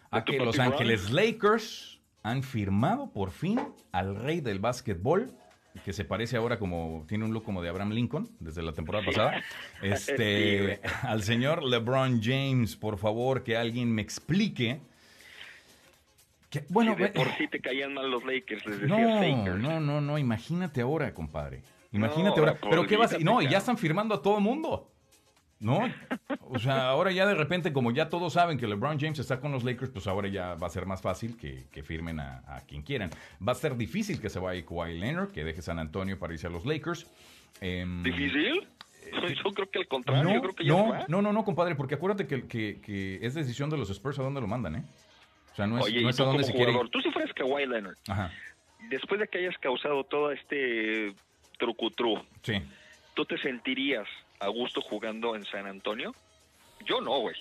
[0.10, 3.60] a que Los Ángeles Lakers han firmado por fin
[3.92, 5.34] al rey del básquetbol,
[5.86, 9.06] que se parece ahora como, tiene un look como de Abraham Lincoln, desde la temporada
[9.06, 9.42] pasada,
[9.82, 14.82] este, al señor LeBron James, por favor, que alguien me explique.
[16.50, 21.14] Que, bueno, por si te caían mal los Lakers, no, no, no, no, imagínate ahora,
[21.14, 21.64] compadre.
[21.94, 22.58] Imagínate ahora.
[22.62, 24.92] Pero qué vas, no, y ya están firmando a todo mundo.
[25.62, 25.80] ¿No?
[26.54, 29.54] O sea, ahora ya de repente, como ya todos saben que LeBron James está con
[29.54, 33.10] los Lakers, pues ahora ya va a ser más fácil que, firmen a, quien quieran.
[33.48, 36.48] Va a ser difícil que se vaya Kawhi Leonard, que deje San Antonio para irse
[36.48, 37.10] a los Lakers.
[37.62, 38.68] Em, ¿Difícil?
[39.06, 41.76] Eh, yo creo que al contrario, no, creo que ya no, no, no, no, compadre,
[41.76, 44.84] porque acuérdate que, que, es decisión de los Spurs a dónde lo mandan, ¿eh?
[45.54, 46.74] O sea, no es, no es a dónde se quiere.
[46.92, 48.30] Tú si fueras Kawhi Leonard, Ajá.
[48.90, 51.14] después de que hayas causado todo este
[51.58, 52.62] trucutru, sí.
[53.14, 54.08] ¿tú te sentirías
[54.42, 56.14] a gusto jugando en San Antonio?
[56.86, 57.36] Yo no, güey.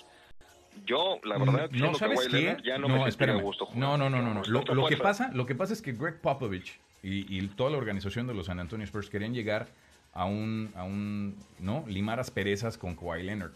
[0.87, 2.57] Yo, la mm, verdad, no, ¿sabes qué?
[2.65, 3.97] ya no, me a gusto jugando.
[3.99, 4.43] No, no, no, no.
[4.45, 8.35] Lo, que pasa, lo que pasa es que Greg Popovich y, toda la organización de
[8.35, 9.67] los San Antonio Spurs querían llegar
[10.13, 11.85] a un, a un, ¿no?
[11.89, 13.53] Limar asperezas con Kawhi Leonard.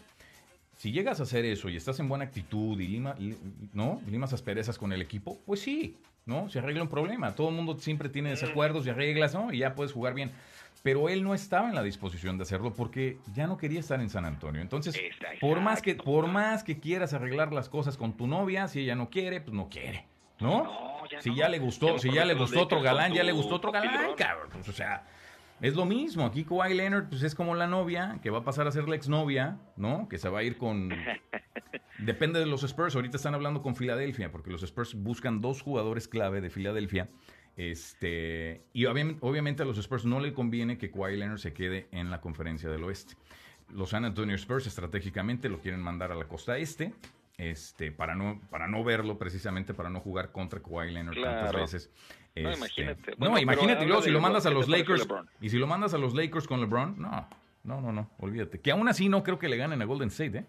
[0.77, 3.15] Si llegas a hacer eso y estás en buena actitud y lima,
[3.73, 4.01] ¿no?
[4.09, 6.49] limas asperezas con el equipo, pues sí, ¿no?
[6.49, 7.33] Se arregla un problema.
[7.33, 9.53] Todo el mundo siempre tiene desacuerdos y arreglas, ¿no?
[9.53, 10.31] Y ya puedes jugar bien
[10.85, 14.11] pero él no estaba en la disposición de hacerlo porque ya no quería estar en
[14.11, 14.61] San Antonio.
[14.61, 14.95] Entonces,
[15.41, 18.93] por más que por más que quieras arreglar las cosas con tu novia, si ella
[18.93, 20.05] no quiere, pues no quiere,
[20.39, 21.01] ¿no?
[21.21, 24.13] si ya le gustó, si ya le gustó otro galán, ya le gustó otro galán,
[24.15, 24.49] cabrón.
[24.53, 25.07] Pues, o sea,
[25.59, 28.67] Es lo mismo, aquí Kawhi Leonard pues es como la novia, que va a pasar
[28.67, 30.07] a ser la exnovia, ¿no?
[30.07, 30.91] Que se va a ir con...
[31.97, 36.07] Depende de los Spurs, ahorita están hablando con Filadelfia, porque los Spurs buscan dos jugadores
[36.07, 37.09] clave de Filadelfia.
[37.57, 42.11] Este, y obviamente a los Spurs no le conviene que Kawhi Leonard se quede en
[42.11, 43.15] la conferencia del oeste.
[43.73, 46.93] Los San Antonio Spurs estratégicamente lo quieren mandar a la costa este,
[47.37, 51.91] este, para no, para no verlo precisamente, para no jugar contra Kawhi Leonard tantas veces.
[52.35, 53.15] no, este, imagínate.
[53.17, 55.07] no, imagínate, luego si lo mandas a los Lakers,
[55.39, 57.27] y si lo mandas a los Lakers con LeBron, no,
[57.63, 58.59] no, no, no, olvídate.
[58.59, 60.45] Que aún así no creo que le ganen a Golden State, ¿eh?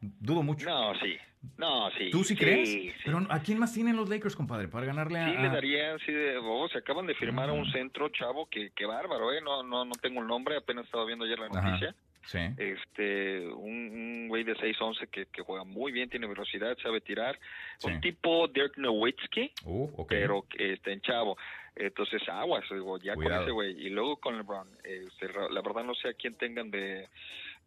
[0.00, 0.68] Dudo mucho.
[0.68, 1.16] No, sí.
[1.56, 2.10] No, sí.
[2.10, 2.94] ¿Tú sí, crees?
[3.04, 5.30] Pero ¿a quién más tienen los Lakers, compadre, para ganarle a...?
[5.30, 8.70] Sí, le darían, sí, de, oh, se acaban de firmar a un centro chavo que,
[8.70, 9.40] que bárbaro, ¿eh?
[9.40, 11.94] No, no, no tengo el nombre, apenas estaba viendo ayer la noticia.
[12.26, 12.38] Sí.
[12.58, 17.38] Este, un, güey de 6'11 que, que juega muy bien, tiene velocidad, sabe tirar.
[17.82, 21.38] Un tipo Dirk Nowitzki, uh, pero que está en chavo.
[21.80, 23.86] Entonces, aguas, digo, ya con ese güey.
[23.86, 24.68] Y luego con LeBron.
[24.84, 27.08] Este, la verdad no sé a quién tengan de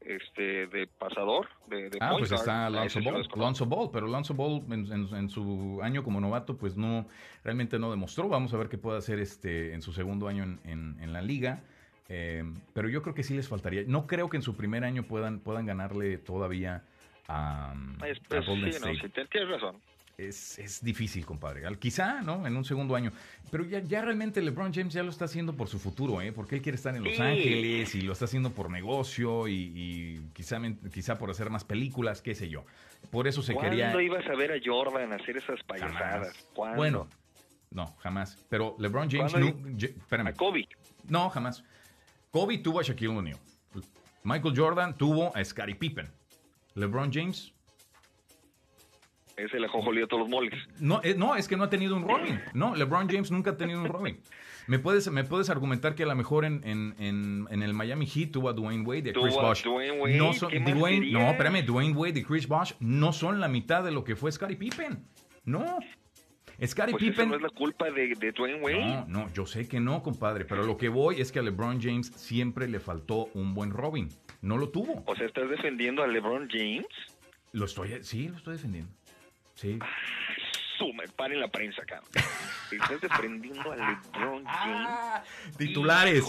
[0.02, 4.62] este de pasador de, de ah pues está Lonzo Ball, Lonzo Ball pero Lonzo Ball
[4.70, 7.08] en, su año como novato pues no
[7.42, 10.98] realmente no demostró vamos a ver qué puede hacer este en su segundo año en,
[11.00, 11.64] en la liga
[12.10, 12.44] eh,
[12.74, 13.84] pero yo creo que sí les faltaría.
[13.88, 16.84] No creo que en su primer año puedan, puedan ganarle todavía
[17.28, 17.74] a,
[18.06, 19.26] es, Golden State.
[19.32, 19.78] tienes razón.
[20.18, 21.64] Es, es, difícil, compadre.
[21.80, 22.46] quizá, ¿no?
[22.46, 23.12] En un segundo año.
[23.50, 26.32] Pero ya, ya realmente LeBron James ya lo está haciendo por su futuro, ¿eh?
[26.32, 30.62] Porque él quiere estar en Los Ángeles y lo está haciendo por negocio y, quizá,
[30.94, 32.64] quizá por hacer más películas, qué sé yo.
[33.10, 33.86] Por eso se quería...
[33.86, 36.48] ¿Cuándo ibas a ver a Jordan hacer esas payasadas?
[36.76, 37.08] Bueno,
[37.72, 38.38] no, jamás.
[38.50, 39.34] Pero LeBron James...
[39.34, 40.28] No, espérame.
[40.28, 40.68] A Kobe.
[41.10, 41.64] No, jamás.
[42.32, 43.40] Kobe tuvo a Shaquille O'Neal.
[44.24, 46.10] Michael Jordan tuvo a Scottie Pippen.
[46.76, 47.54] LeBron James.
[49.44, 50.54] Ese le jolido todos los moles.
[50.80, 52.40] No, eh, no, es que no ha tenido un Robin.
[52.54, 54.20] No, LeBron James nunca ha tenido un Robin.
[54.68, 58.32] ¿Me puedes, me puedes argumentar que a lo mejor en, en, en, el Miami Heat
[58.32, 59.66] tuvo a Dwayne Wade y a Chris Bosh.
[59.66, 63.92] no, son, Dwayne, no, espérame, Dwayne Wade y Chris Bosh no son la mitad de
[63.92, 65.06] lo que fue Scottie Pippen.
[65.44, 65.80] No.
[66.66, 67.30] Scottie pues Pippen.
[67.30, 68.80] no es la culpa de, Dwayne Wade.
[68.80, 70.46] No, no, yo sé que no, compadre.
[70.46, 74.08] Pero lo que voy es que a LeBron James siempre le faltó un buen Robin.
[74.42, 75.04] No lo tuvo.
[75.06, 76.88] O sea, ¿estás defendiendo a LeBron James?
[77.52, 78.92] Lo estoy, sí, lo estoy defendiendo.
[79.64, 79.80] Sí.
[79.80, 79.88] Ah,
[80.78, 82.02] Suma, paren la prensa acá.
[82.70, 85.58] Estás defendiendo a LeBron James.
[85.58, 86.26] titulares.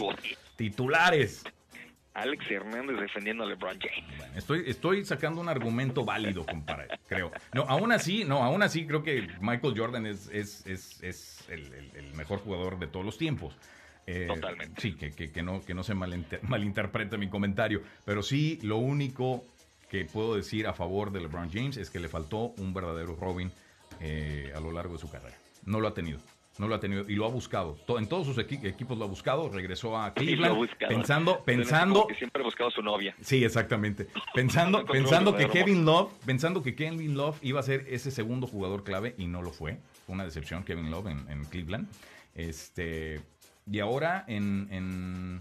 [0.57, 1.45] Titulares.
[2.14, 4.37] Alex Hernández defendiendo a LeBron James.
[4.37, 7.32] estoy, estoy sacando un argumento válido, compadre, creo.
[7.53, 12.12] No, aún así, no, aún así creo que Michael Jordan es, es, es, es el,
[12.14, 13.57] mejor jugador de todos los tiempos.
[14.07, 14.80] Eh, Totalmente.
[14.80, 15.95] Sí, que, que, que, no, que no se
[16.43, 17.82] malinterprete mi comentario.
[18.05, 19.45] Pero sí, lo único
[19.89, 23.51] que puedo decir a favor de LeBron James es que le faltó un verdadero Robin
[24.01, 25.37] eh, a lo largo de su carrera.
[25.64, 26.20] No lo ha tenido.
[26.57, 27.76] No lo ha tenido y lo ha buscado.
[27.99, 29.49] En todos sus equipos lo ha buscado.
[29.49, 32.07] Regresó a Cleveland pensando, pensando.
[32.16, 33.14] siempre ha buscado a su novia.
[33.20, 34.07] Sí, exactamente.
[34.35, 38.85] Pensando, pensando que Kevin Love, pensando que Kevin Love iba a ser ese segundo jugador
[38.85, 39.78] clave y no lo fue.
[40.07, 41.89] Fue una decepción Kevin Love en, Cleveland.
[42.35, 43.20] Este
[43.70, 45.41] y ahora en, en,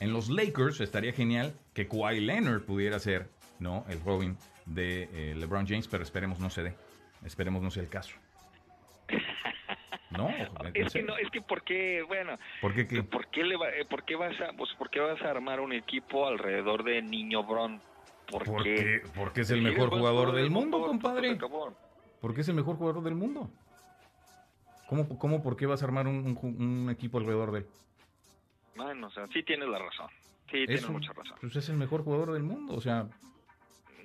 [0.00, 3.28] en, los Lakers estaría genial que Kawhi Leonard pudiera ser,
[3.58, 4.36] no, el Robin
[4.66, 6.76] de eh, LeBron James, pero esperemos no se dé.
[7.24, 8.14] Esperemos no sea el caso.
[10.10, 10.30] No,
[10.72, 13.02] es que no, es que por qué, bueno, ¿por qué, qué?
[13.02, 15.60] ¿por qué, le va, eh, por qué vas a, pues, por qué vas a armar
[15.60, 17.82] un equipo alrededor de Niño Bron?
[18.26, 21.38] ¿Por porque, porque es el mejor jugador del mundo, compadre.
[22.20, 23.50] Porque es el mejor jugador del mundo.
[24.88, 27.66] ¿Cómo, cómo por qué vas a armar un, un, equipo alrededor de él?
[28.76, 30.08] Bueno, o sea, sí tienes la razón.
[30.50, 31.36] Sí, tienes mucha razón.
[31.40, 33.06] Pues es el mejor jugador del mundo, o sea...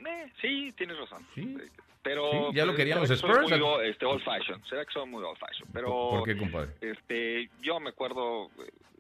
[0.06, 1.26] Eh, sí, tienes razón.
[1.36, 1.58] Sí.
[2.04, 3.50] Pero ya lo pues, querían los Spurs.
[3.50, 4.62] Muy, este, old fashion.
[4.70, 5.70] Será que son muy old fashion.
[5.72, 6.72] Pero, ¿Por qué, compadre?
[6.82, 8.50] Este, yo me acuerdo,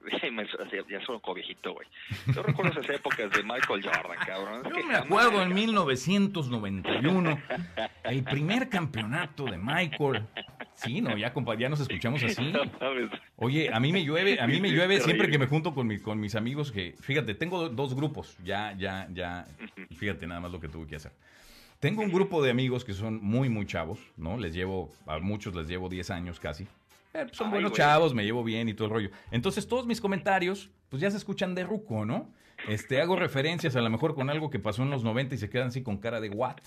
[0.89, 1.87] ya soy un viejito, güey.
[2.33, 4.63] Yo recuerdo esas épocas de Michael Jordan, cabrón.
[4.63, 7.41] yo me acuerdo en 1991,
[8.05, 10.25] el primer campeonato de Michael.
[10.83, 12.51] Sí, no, ya, compadre, ya nos escuchamos así.
[13.37, 15.99] Oye, a mí me llueve, a mí me llueve siempre que me junto con, mi,
[15.99, 19.47] con mis amigos que, fíjate, tengo dos grupos, ya, ya, ya,
[19.95, 21.11] fíjate nada más lo que tuve que hacer.
[21.79, 24.37] Tengo un grupo de amigos que son muy, muy chavos, ¿no?
[24.37, 26.65] Les llevo, a muchos les llevo 10 años casi.
[27.13, 29.09] Eh, son buenos chavos, me llevo bien y todo el rollo.
[29.31, 32.29] Entonces, todos mis comentarios, pues ya se escuchan de ruco, ¿no?
[32.67, 35.49] Este, hago referencias a lo mejor con algo que pasó en los 90 y se
[35.49, 36.59] quedan así con cara de what,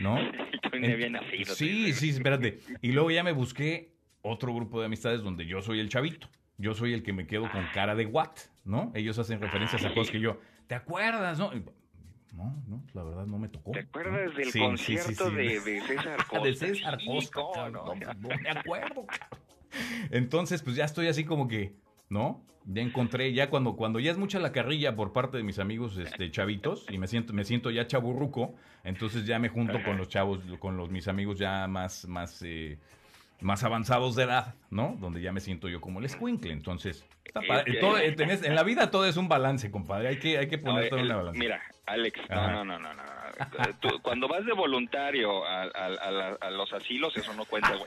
[0.00, 0.18] ¿no?
[1.54, 2.60] sí, sí, espérate.
[2.82, 3.92] Y luego ya me busqué
[4.22, 6.28] otro grupo de amistades donde yo soy el chavito.
[6.58, 8.32] Yo soy el que me quedo con cara de what,
[8.64, 8.92] ¿no?
[8.94, 11.52] Ellos hacen referencias a cosas que yo, ¿te acuerdas, no?
[12.34, 13.72] No, no, la verdad no me tocó.
[13.72, 16.40] ¿Te acuerdas del concierto De, César Costa?
[16.44, 19.06] de César Costa, no, me acuerdo.
[20.10, 21.74] Entonces, pues ya estoy así como que,
[22.10, 22.42] ¿no?
[22.66, 25.96] Ya encontré, ya cuando, cuando ya es mucha la carrilla por parte de mis amigos
[25.96, 28.54] este, chavitos y me siento, me siento ya chaburruco,
[28.84, 32.78] entonces ya me junto con los chavos, con los mis amigos ya más, más, eh,
[33.40, 34.96] más avanzados de edad, ¿no?
[35.00, 36.52] Donde ya me siento yo como el escuincle.
[36.52, 37.74] Entonces, está padre.
[37.80, 40.08] Todo- eh, tenés- en la vida todo es un balance, compadre.
[40.08, 41.38] Hay que, hay que poner No, todo en la balanza.
[41.38, 43.02] Mira, Alex, no, no, no, no, no.
[43.02, 43.74] no.
[43.80, 47.70] Tú, cuando vas de voluntario a, a- a la- a los asilos, eso no cuenta,
[47.70, 47.84] güey.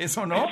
[0.00, 0.46] ¿Eso no?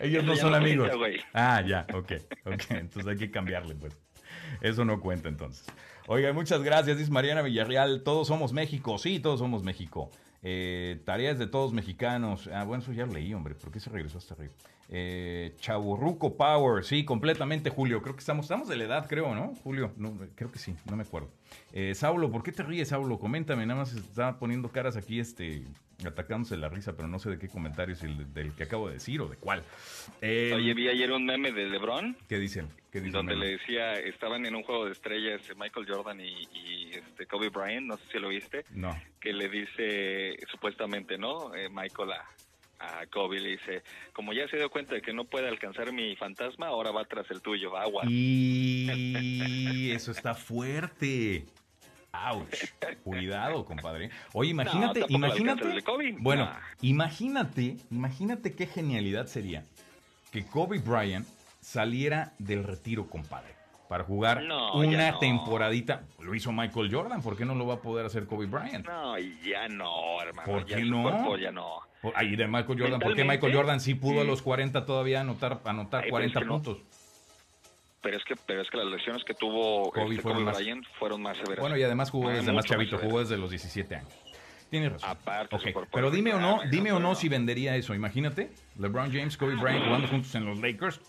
[0.00, 0.90] Ellos Eso no son no amigos.
[0.96, 1.24] cuenta.
[1.32, 2.12] Ah, ya, ok,
[2.44, 2.62] ok.
[2.70, 3.98] Entonces hay que cambiarle, pues.
[4.60, 5.64] Eso no cuenta entonces.
[6.08, 8.02] Oiga, muchas gracias, dice Mariana Villarreal.
[8.02, 8.98] Todos somos México.
[8.98, 10.10] Sí, todos somos México.
[10.42, 12.48] Eh, tareas de todos mexicanos.
[12.52, 13.54] Ah, bueno, eso ya lo leí, hombre.
[13.54, 14.52] ¿Por qué se regresó hasta arriba?
[14.88, 16.84] Eh, Chaburruco Power.
[16.84, 18.02] Sí, completamente, Julio.
[18.02, 19.54] Creo que estamos, estamos de la edad, creo, ¿no?
[19.62, 21.30] Julio, no, creo que sí, no me acuerdo.
[21.72, 23.18] Eh, Saulo, ¿por qué te ríes, Saulo?
[23.20, 25.62] Coméntame, nada más está poniendo caras aquí, este,
[26.08, 28.94] atacándose la risa, pero no sé de qué comentario es el del que acabo de
[28.94, 29.62] decir o de cuál.
[30.20, 32.68] Eh, Oye, vi ayer un meme de LeBron ¿Qué dicen?
[32.90, 33.12] ¿Qué dicen?
[33.12, 37.48] donde le decía, estaban en un juego de estrellas Michael Jordan y, y, este Kobe
[37.48, 38.94] Bryant, no sé si lo viste, No.
[39.20, 41.54] que le dice supuestamente, ¿no?
[41.54, 42.26] Eh, Michael a,
[43.00, 43.82] a Kobe le dice,
[44.12, 47.30] como ya se dio cuenta de que no puede alcanzar mi fantasma, ahora va tras
[47.30, 48.02] el tuyo, agua.
[48.08, 51.46] Y eso está fuerte.
[52.12, 52.64] Ouch.
[53.04, 54.10] Cuidado, compadre.
[54.34, 55.66] Oye, imagínate, imagínate.
[55.66, 56.16] de.
[56.18, 56.58] Bueno, Nah.
[56.82, 59.64] imagínate, imagínate qué genialidad sería
[60.30, 61.26] que Kobe Bryant
[61.60, 63.54] saliera del retiro, compadre,
[63.88, 65.18] para jugar No, una ya no.
[65.20, 66.02] temporadita.
[66.20, 68.86] Lo hizo Michael Jordan, ¿por qué no lo va a poder hacer Kobe Bryant?
[68.86, 70.52] No, ya no, hermano.
[70.52, 71.02] ¿Por ya qué su no?
[71.02, 71.80] cuerpo ya no.
[72.14, 75.60] Ahí de Michael Jordan, ¿por qué Michael Jordan sí pudo a los 40 todavía anotar,
[75.64, 76.54] anotar Ay, pero 40 es que no.
[76.62, 76.78] puntos?
[78.02, 80.58] Pero es que, pero es que las lesiones que tuvo Kobe Kobe, fueron Kobe más-
[80.58, 81.60] Bryant fueron más severas.
[81.60, 84.12] Bueno, y además jugó Ah, desde más chavito, jugó desde los 17 años.
[84.70, 85.10] Tienes razón.
[85.10, 87.94] Aparte, Ok, su cuerpo Pero dime o no, dime o no si vendería eso.
[87.94, 91.00] Imagínate, LeBron James, Kobe Bryant jugando juntos en los Lakers.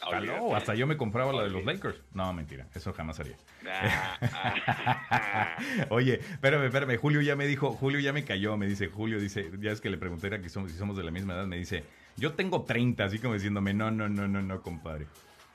[0.00, 1.96] Aló, hasta yo me compraba la de los Lakers.
[2.12, 3.36] No, mentira, eso jamás haría.
[3.66, 5.56] Ah, ah, ah.
[5.90, 6.96] Oye, espérame, espérame.
[6.98, 9.88] Julio ya me dijo, Julio ya me cayó, me dice, Julio dice, ya es que
[9.90, 11.84] le pregunté que somos, si somos de la misma edad, me dice,
[12.16, 15.06] yo tengo 30, así como diciéndome, no, no, no, no, no, compadre.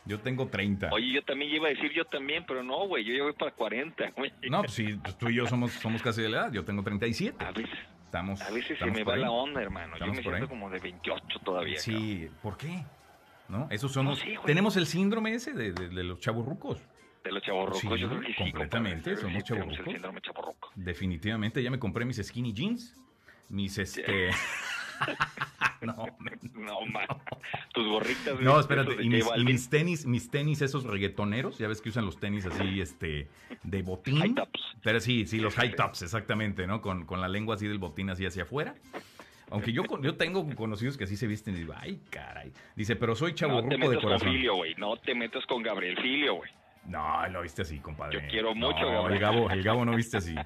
[0.05, 0.89] Yo tengo 30.
[0.91, 3.51] Oye, yo también iba a decir yo también, pero no, güey, yo ya voy para
[3.51, 4.31] 40, güey.
[4.49, 6.81] No, pues sí, pues tú y yo somos, somos casi de la edad, yo tengo
[6.83, 7.43] 37.
[7.45, 7.69] A veces,
[8.05, 9.21] Estamos, a veces se estamos me por va ahí.
[9.21, 9.89] la onda, hermano.
[9.89, 10.49] Yo Estamos me por siento ahí.
[10.49, 11.75] como de 28 todavía.
[11.77, 12.01] cabrón.
[12.01, 12.83] Sí, ¿por qué?
[13.49, 13.67] ¿No?
[13.69, 14.37] Esos son No güey.
[14.45, 16.79] tenemos el síndrome ese de, de- de los chavos rucos.
[17.23, 18.33] De los chavorrucos, Sí, yo creo que sí.
[18.35, 20.71] completamente, somos sí síndrome chavorruco.
[20.75, 22.95] Definitivamente, ya me compré mis skinny jeans,
[23.49, 24.29] mis este...
[25.81, 26.05] no,
[26.53, 27.07] No, man.
[27.73, 28.39] Tus gorritas.
[28.41, 29.45] no, espérate, de y mis, y Balvin.
[29.45, 33.27] mis tenis, mis tenis esos reggaetoneros, ya ves que usan los tenis así, este,
[33.63, 34.17] de botín.
[34.19, 34.59] High tops.
[34.83, 36.81] Pero sí, sí, los high tops, exactamente, ¿no?
[36.81, 38.75] Con, con la lengua así del botín así hacia afuera.
[39.51, 42.51] Aunque yo, con- yo tengo conocidos que así se visten y digo, ay, caray.
[42.75, 44.29] Dice, pero soy No te de metas con corazón.
[44.31, 44.75] Filio, güey.
[44.75, 46.51] No te metas con Gabriel Filio, güey.
[46.85, 48.19] No, lo viste así, compadre.
[48.21, 49.09] Yo quiero mucho, no, Gabo.
[49.09, 49.49] el Gabo.
[49.51, 50.35] El Gabo no viste así.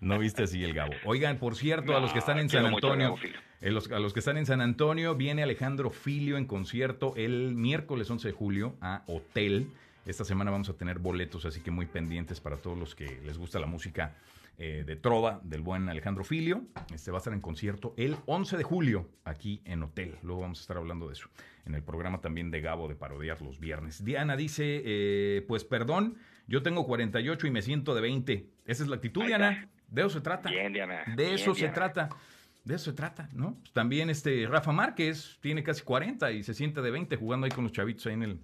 [0.00, 0.92] No viste así el Gabo.
[1.06, 3.18] Oigan, por cierto, a los que están en San mucho Antonio, Gabo
[3.60, 7.54] eh, los- a los que están en San Antonio, viene Alejandro Filio en concierto el
[7.56, 9.72] miércoles 11 de julio a Hotel.
[10.06, 13.38] Esta semana vamos a tener boletos, así que muy pendientes para todos los que les
[13.38, 14.14] gusta la música
[14.58, 16.62] eh, de Trova del buen Alejandro Filio.
[16.92, 20.16] Este va a estar en concierto el 11 de julio aquí en Hotel.
[20.22, 21.28] Luego vamos a estar hablando de eso.
[21.64, 24.04] En el programa también de Gabo de Parodiar los viernes.
[24.04, 28.46] Diana dice, eh, pues perdón, yo tengo 48 y me siento de 20.
[28.66, 29.68] Esa es la actitud, Diana.
[29.86, 30.50] De eso se trata.
[30.50, 31.04] Bien, Diana.
[31.06, 31.74] De bien, eso se Diana.
[31.74, 32.08] trata.
[32.64, 33.54] De eso se trata, ¿no?
[33.60, 37.50] Pues También este Rafa Márquez tiene casi 40 y se siente de 20 jugando ahí
[37.50, 38.40] con los chavitos ahí en el,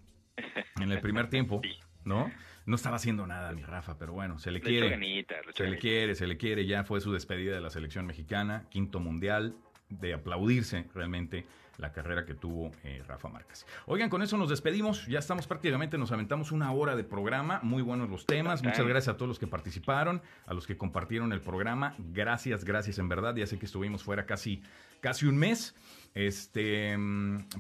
[0.81, 1.71] en el primer tiempo, Sí.
[2.05, 2.31] ¿no?
[2.67, 4.97] No estaba haciendo nada mi Rafa, pero bueno, se le quiere.
[4.97, 6.67] le Se le quiere, se le quiere.
[6.67, 9.55] Ya fue su despedida de la selección mexicana, quinto mundial,
[9.91, 11.45] de aplaudirse realmente
[11.79, 13.67] la carrera que tuvo eh, Rafa Márquez.
[13.87, 15.07] Oigan, con eso nos despedimos.
[15.07, 17.61] Ya estamos prácticamente, nos aventamos una hora de programa.
[17.63, 18.63] Muy buenos los temas.
[18.63, 21.95] Muchas gracias a todos los que participaron, a los que compartieron el programa.
[21.99, 23.35] Gracias, gracias en verdad.
[23.37, 24.63] Ya sé que estuvimos fuera casi,
[25.01, 25.75] casi un mes.
[26.15, 26.97] Este,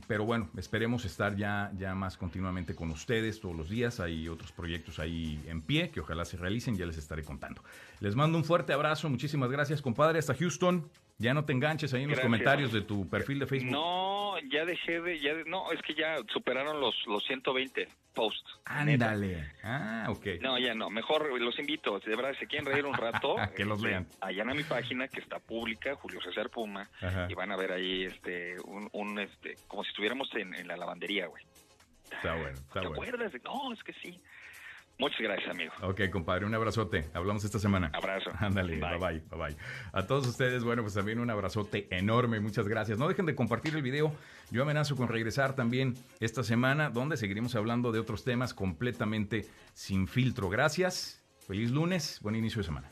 [0.06, 3.98] pero bueno, esperemos estar ya, ya más continuamente con ustedes todos los días.
[3.98, 7.62] Hay otros proyectos ahí en pie que ojalá se realicen, ya les estaré contando.
[7.98, 10.20] Les mando un fuerte abrazo, muchísimas gracias, compadre.
[10.20, 10.88] Hasta Houston.
[11.18, 13.70] Ya no te enganches ahí en los comentarios de tu perfil de Facebook.
[13.70, 18.58] No, ya dejé de, ya de- no, es que ya superaron los, los 120 posts.
[18.64, 19.52] Ándale.
[19.62, 20.26] Ah, ok.
[20.40, 23.78] No, ya no, mejor los invito, de verdad, si quieren reír un rato, Que los
[23.78, 24.06] este, lean.
[24.20, 27.28] Allá en mi página que está pública, Julio César Puma, Ajá.
[27.30, 30.76] y van a ver ahí este un, un, este como si estuviéramos en, en la
[30.76, 31.44] lavandería, güey.
[32.10, 32.92] Está bueno, está ¿Te bueno.
[33.02, 33.32] acuerdas?
[33.44, 34.20] No, es que sí.
[34.98, 35.72] Muchas gracias, amigo.
[35.82, 37.08] Ok, compadre, un abrazote.
[37.14, 37.90] Hablamos esta semana.
[37.92, 38.30] Abrazo.
[38.38, 38.98] Ándale, Bye.
[38.98, 39.56] bye bye, bye bye.
[39.92, 42.38] A todos ustedes, bueno, pues también un abrazote enorme.
[42.40, 42.98] Muchas gracias.
[42.98, 44.14] No dejen de compartir el video.
[44.50, 50.06] Yo amenazo con regresar también esta semana, donde seguiremos hablando de otros temas completamente sin
[50.06, 50.48] filtro.
[50.48, 51.24] Gracias.
[51.46, 52.20] Feliz lunes.
[52.22, 52.88] Buen inicio de semana.